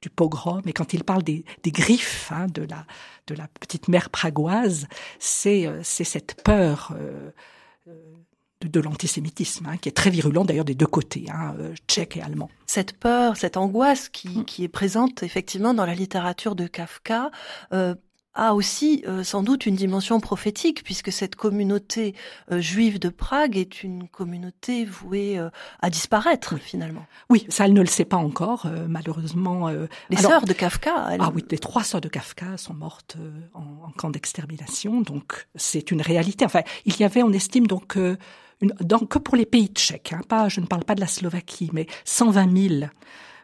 du 0.06 0.12
pogrom. 0.12 0.62
Et 0.68 0.74
quand 0.74 0.94
il 0.94 1.04
parle 1.04 1.24
des, 1.24 1.44
des 1.64 1.72
griffes 1.72 2.32
hein, 2.32 2.46
de, 2.54 2.62
la, 2.62 2.86
de 3.26 3.34
la 3.34 3.48
petite 3.60 3.88
mère 3.88 4.12
pragoise, 4.12 4.88
c'est 5.18 5.66
euh, 5.66 5.82
cette 5.82 6.44
peur 6.44 6.94
euh, 6.96 7.32
euh, 7.88 7.94
de, 8.62 8.68
de 8.68 8.80
l'antisémitisme, 8.80 9.66
hein, 9.66 9.78
qui 9.78 9.90
est 9.90 9.94
très 9.94 10.12
virulent 10.12 10.46
d'ailleurs 10.46 10.64
des 10.64 10.76
deux 10.76 10.86
côtés, 10.86 11.26
hein, 11.34 11.56
tchèque 11.88 12.18
et 12.18 12.22
allemand. 12.22 12.52
Cette 12.68 13.00
peur, 13.00 13.36
cette 13.36 13.58
angoisse 13.58 14.10
qui, 14.10 14.30
mm. 14.30 14.46
qui, 14.46 14.64
est 14.64 14.68
présente 14.68 15.24
effectivement 15.24 15.74
dans 15.74 15.88
la 15.88 15.96
littérature 15.96 16.56
de 16.56 16.68
Kafka, 16.68 17.32
a 18.36 18.54
aussi 18.54 19.04
euh, 19.08 19.24
sans 19.24 19.44
doute 19.44 19.66
une 19.66 19.76
dimension 19.76 20.20
prophétique, 20.20 20.84
puisque 20.84 21.12
cette 21.12 21.36
communauté 21.36 22.14
euh, 22.52 22.60
juive 22.60 23.00
de 23.00 23.10
Prague 23.10 23.58
est 23.58 23.82
une 23.82 24.08
communauté 24.08 24.86
vouée 24.86 25.40
euh, 25.40 25.50
à 25.82 25.90
disparaître 25.90 26.58
finalement. 26.58 27.06
Oui, 27.30 27.46
ça 27.50 27.66
elle 27.66 27.74
ne 27.74 27.82
le 27.82 27.88
sait 27.88 28.06
pas 28.06 28.18
encore, 28.18 28.68
malheureusement. 28.88 29.70
les 30.10 30.18
sœurs 30.18 30.46
de 30.46 30.54
Kafka. 30.54 31.18
Ah 31.20 31.32
oui, 31.34 31.44
les 31.50 31.58
trois 31.58 31.84
sœurs 31.84 32.02
de 32.02 32.10
Kafka 32.10 32.58
sont 32.58 32.74
mortes 32.74 33.18
en, 33.54 33.88
en, 33.88 33.92
camp 33.92 34.10
d'extermination, 34.10 35.02
donc 35.02 35.48
c'est 35.56 35.92
une 35.92 36.02
réalité. 36.02 36.46
Enfin, 36.46 36.62
il 36.86 36.98
y 36.98 37.04
avait, 37.04 37.24
on 37.24 37.32
estime 37.32 37.68
donc. 37.68 37.98
Une, 38.62 38.74
donc, 38.80 39.10
que 39.10 39.20
pour 39.20 39.36
les 39.36 39.46
pays 39.46 39.68
tchèques, 39.68 40.14
hein, 40.14 40.22
pas, 40.28 40.48
je 40.48 40.62
ne 40.62 40.66
parle 40.66 40.86
pas 40.86 40.96
de 40.96 41.02
la 41.02 41.08
Slovaquie, 41.08 41.70
mais 41.74 41.88
120 42.06 42.70
000 42.70 42.86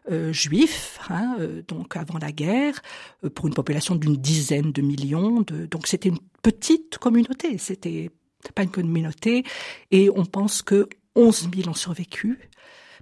euh, 0.09 0.33
juifs, 0.33 0.99
hein, 1.09 1.35
euh, 1.39 1.61
donc 1.67 1.95
avant 1.95 2.17
la 2.17 2.31
guerre, 2.31 2.81
euh, 3.23 3.29
pour 3.29 3.45
une 3.47 3.53
population 3.53 3.93
d'une 3.93 4.15
dizaine 4.15 4.71
de 4.71 4.81
millions. 4.81 5.41
De, 5.41 5.67
donc 5.67 5.85
c'était 5.85 6.09
une 6.09 6.17
petite 6.41 6.97
communauté, 6.97 7.59
c'était 7.59 8.09
pas 8.55 8.63
une 8.63 8.71
communauté, 8.71 9.43
et 9.91 10.09
on 10.09 10.25
pense 10.25 10.63
que 10.63 10.89
11 11.15 11.49
000 11.55 11.69
ont 11.69 11.75
survécu. 11.75 12.49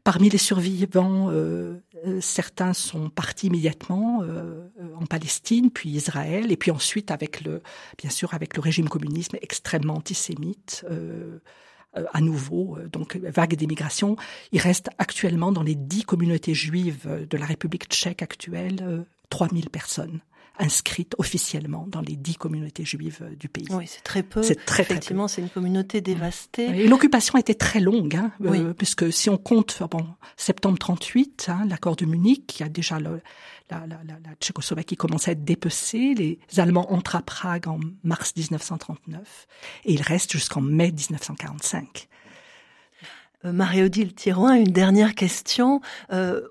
Parmi 0.04 0.30
les 0.30 0.38
survivants, 0.38 1.32
certains 2.22 2.74
sont 2.74 3.10
partis 3.10 3.48
immédiatement 3.48 4.24
en 4.96 5.06
Palestine, 5.06 5.70
puis 5.72 5.90
Israël, 5.90 6.54
et 6.54 6.58
puis 6.58 6.72
ensuite 6.72 7.12
avec 7.12 7.42
le, 7.42 7.62
bien 7.98 8.10
sûr, 8.10 8.34
avec 8.34 8.56
le 8.56 8.62
régime 8.62 8.88
communisme 8.88 9.38
extrêmement 9.42 9.96
antisémite. 9.96 10.86
Euh, 12.00 12.06
à 12.14 12.22
nouveau, 12.22 12.78
euh, 12.78 12.88
donc 12.88 13.16
vague 13.18 13.56
d'émigration. 13.56 14.16
Il 14.52 14.60
reste 14.60 14.90
actuellement 14.98 15.52
dans 15.52 15.64
les 15.64 15.76
dix 15.76 16.04
communautés 16.04 16.54
juives 16.54 17.08
de 17.30 17.38
la 17.38 17.46
République 17.46 17.88
tchèque 17.88 18.22
actuelle 18.22 19.06
3000 19.30 19.66
euh, 19.66 19.70
personnes 19.70 20.20
inscrites 20.60 21.16
officiellement 21.18 21.86
dans 21.88 22.02
les 22.02 22.16
dix 22.16 22.36
communautés 22.36 22.86
juives 22.86 23.36
du 23.40 23.50
pays. 23.50 23.68
Oui, 23.72 23.86
c'est 23.88 24.04
très 24.04 24.24
peu. 24.24 24.44
C'est 24.44 24.66
très, 24.66 24.84
Effectivement, 24.84 25.28
c'est 25.28 25.42
une 25.42 25.50
communauté 25.50 26.02
dévastée. 26.02 26.66
Et 26.66 26.88
l'occupation 26.88 27.38
été 27.38 27.56
très 27.56 27.80
longue, 27.80 28.16
hein, 28.16 28.32
puisque 28.78 29.12
si 29.12 29.30
on 29.30 29.38
compte, 29.38 29.82
bon, 29.90 30.06
septembre 30.38 30.78
38, 30.78 31.48
hein, 31.50 31.66
l'accord 31.68 31.96
de 31.96 32.06
Munich, 32.06 32.60
il 32.60 32.64
y 32.64 32.66
a 32.66 32.70
déjà 32.70 33.00
le, 33.00 33.22
la, 33.70 33.80
la, 33.88 33.98
la, 34.06 34.14
la, 34.14 34.36
Tchécoslovaquie 34.40 34.98
commence 34.98 35.28
à 35.28 35.32
être 35.32 35.44
dépecée. 35.44 36.14
Les 36.16 36.40
Allemands 36.58 36.92
entrent 36.92 37.16
à 37.16 37.22
Prague 37.22 37.68
en 37.68 37.80
mars 38.04 38.34
1939 38.36 39.48
et 39.86 39.94
ils 39.94 40.02
restent 40.02 40.32
jusqu'en 40.32 40.62
mai 40.62 40.92
1945. 40.92 42.08
Euh, 43.46 43.54
Marie-Odile 43.54 44.14
Thirouin, 44.14 44.56
une 44.56 44.74
dernière 44.74 45.16
question. 45.16 45.82
Euh, 46.12 46.42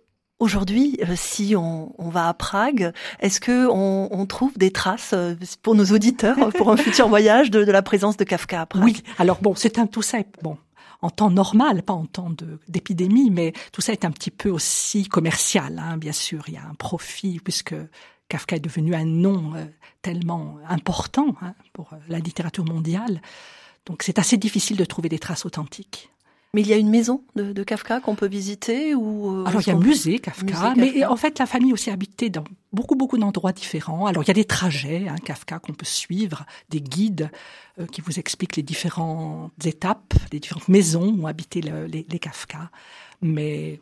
Aujourd'hui, 0.40 0.96
euh, 1.02 1.14
si 1.16 1.56
on, 1.56 1.92
on, 1.98 2.10
va 2.10 2.28
à 2.28 2.34
Prague, 2.34 2.92
est-ce 3.20 3.40
que 3.40 3.66
on, 3.68 4.08
on, 4.12 4.26
trouve 4.26 4.56
des 4.56 4.70
traces 4.70 5.12
euh, 5.12 5.34
pour 5.62 5.74
nos 5.74 5.86
auditeurs 5.86 6.52
pour 6.56 6.70
un 6.70 6.76
futur 6.78 7.08
voyage 7.08 7.50
de, 7.50 7.64
de, 7.64 7.72
la 7.72 7.82
présence 7.82 8.16
de 8.16 8.24
Kafka 8.24 8.60
à 8.60 8.66
Prague? 8.66 8.84
Oui. 8.84 9.02
Alors 9.18 9.40
bon, 9.40 9.54
c'est 9.56 9.78
un 9.78 9.88
tout 9.88 10.02
ça. 10.02 10.18
Bon, 10.42 10.56
en 11.02 11.10
temps 11.10 11.30
normal, 11.30 11.82
pas 11.82 11.92
en 11.92 12.06
temps 12.06 12.30
d'épidémie, 12.68 13.30
mais 13.30 13.52
tout 13.72 13.80
ça 13.80 13.92
est 13.92 14.04
un 14.04 14.10
petit 14.10 14.30
peu 14.30 14.50
aussi 14.50 15.06
commercial, 15.08 15.78
hein, 15.78 15.96
bien 15.96 16.12
sûr. 16.12 16.44
Il 16.48 16.54
y 16.54 16.56
a 16.56 16.64
un 16.64 16.74
profit 16.74 17.40
puisque 17.42 17.74
Kafka 18.28 18.56
est 18.56 18.60
devenu 18.60 18.94
un 18.94 19.04
nom 19.04 19.54
euh, 19.54 19.64
tellement 20.02 20.58
important 20.68 21.36
hein, 21.40 21.54
pour 21.72 21.92
euh, 21.92 21.96
la 22.08 22.18
littérature 22.18 22.64
mondiale. 22.64 23.22
Donc 23.86 24.02
c'est 24.02 24.18
assez 24.18 24.36
difficile 24.36 24.76
de 24.76 24.84
trouver 24.84 25.08
des 25.08 25.18
traces 25.18 25.46
authentiques. 25.46 26.10
Mais 26.54 26.62
il 26.62 26.66
y 26.68 26.72
a 26.72 26.76
une 26.76 26.88
maison 26.88 27.22
de, 27.36 27.52
de 27.52 27.62
Kafka 27.62 28.00
qu'on 28.00 28.14
peut 28.14 28.26
visiter 28.28 28.94
ou 28.94 29.42
euh, 29.42 29.44
Alors 29.44 29.60
il 29.60 29.66
y 29.66 29.70
a 29.70 29.74
un 29.74 29.78
musée 29.78 30.18
Kafka, 30.18 30.74
mais 30.76 31.04
en 31.04 31.16
fait 31.16 31.38
la 31.38 31.46
famille 31.46 31.72
aussi 31.74 31.90
habitait 31.90 32.30
dans 32.30 32.44
beaucoup 32.72 32.94
beaucoup 32.96 33.18
d'endroits 33.18 33.52
différents. 33.52 34.06
Alors 34.06 34.22
il 34.24 34.28
y 34.28 34.30
a 34.30 34.34
des 34.34 34.46
trajets 34.46 35.06
hein, 35.08 35.16
Kafka 35.22 35.58
qu'on 35.58 35.74
peut 35.74 35.84
suivre, 35.84 36.46
des 36.70 36.80
guides 36.80 37.30
euh, 37.78 37.86
qui 37.86 38.00
vous 38.00 38.18
expliquent 38.18 38.56
les 38.56 38.62
différentes 38.62 39.52
étapes, 39.66 40.14
les 40.32 40.40
différentes 40.40 40.68
maisons 40.68 41.14
où 41.18 41.26
habitaient 41.26 41.60
les, 41.60 42.06
les 42.08 42.18
Kafka. 42.18 42.70
Mais 43.20 43.80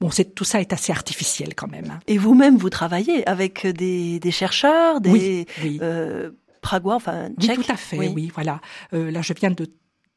Bon, 0.00 0.10
c'est 0.10 0.34
tout 0.34 0.44
ça 0.44 0.62
est 0.62 0.72
assez 0.72 0.92
artificiel 0.92 1.54
quand 1.54 1.68
même. 1.68 1.90
Hein. 1.90 1.98
Et 2.06 2.16
vous-même, 2.16 2.56
vous 2.56 2.70
travaillez 2.70 3.28
avec 3.28 3.66
des, 3.66 4.18
des 4.18 4.30
chercheurs, 4.30 5.02
des 5.02 5.10
oui, 5.62 5.78
Euh, 5.82 6.30
pragois, 6.62 6.94
enfin 6.94 7.28
tchèques. 7.38 7.58
Oui, 7.58 7.64
tout 7.66 7.72
à 7.72 7.76
fait. 7.76 7.98
Oui, 7.98 8.08
oui 8.14 8.32
voilà. 8.34 8.60
Euh, 8.94 9.10
là, 9.10 9.20
je 9.20 9.34
viens 9.34 9.50
de 9.50 9.66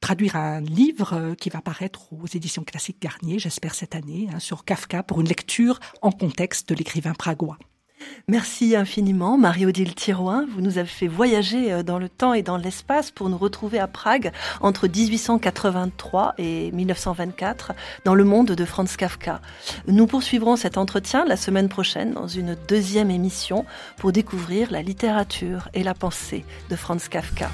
traduire 0.04 0.36
un 0.36 0.60
livre 0.60 1.14
euh, 1.14 1.34
qui 1.34 1.50
va 1.50 1.62
paraître 1.62 2.12
aux 2.12 2.28
éditions 2.28 2.66
classiques 2.66 3.02
Garnier, 3.02 3.40
j'espère 3.40 3.74
cette 3.74 3.96
année, 3.96 4.28
hein, 4.34 4.40
sur 4.40 4.66
Kafka 4.66 5.02
pour 5.02 5.22
une 5.22 5.30
lecture 5.30 5.80
en 6.02 6.12
contexte 6.12 6.68
de 6.68 6.76
l'écrivain 6.76 7.14
pragois. 7.14 7.58
Merci 8.28 8.76
infiniment, 8.76 9.38
Marie-Odile 9.38 9.96
Thirouin. 9.96 10.46
Vous 10.54 10.60
nous 10.60 10.78
avez 10.78 10.90
fait 10.90 11.08
voyager 11.08 11.72
euh, 11.72 11.84
dans 11.84 12.00
le 12.00 12.10
temps 12.10 12.34
et 12.34 12.44
dans 12.44 12.58
l'espace 12.58 13.12
pour 13.12 13.30
nous 13.30 13.38
retrouver 13.38 13.80
à 13.80 13.88
Prague 13.88 14.34
entre 14.60 14.90
1883 14.90 16.34
et 16.38 16.74
1924 16.74 17.72
dans 18.04 18.14
le 18.14 18.26
monde 18.26 18.52
de 18.52 18.66
Franz 18.66 18.98
Kafka. 18.98 19.40
Nous 19.88 20.06
poursuivrons 20.06 20.58
cet 20.58 20.78
entretien 20.78 21.24
la 21.24 21.38
semaine 21.38 21.70
prochaine 21.70 22.12
dans 22.12 22.28
une 22.28 22.58
deuxième 22.68 23.10
émission 23.10 23.64
pour 23.96 24.12
découvrir 24.12 24.70
la 24.70 24.82
littérature 24.82 25.70
et 25.74 25.82
la 25.82 25.94
pensée 25.94 26.44
de 26.70 26.76
Franz 26.76 27.08
Kafka. 27.10 27.50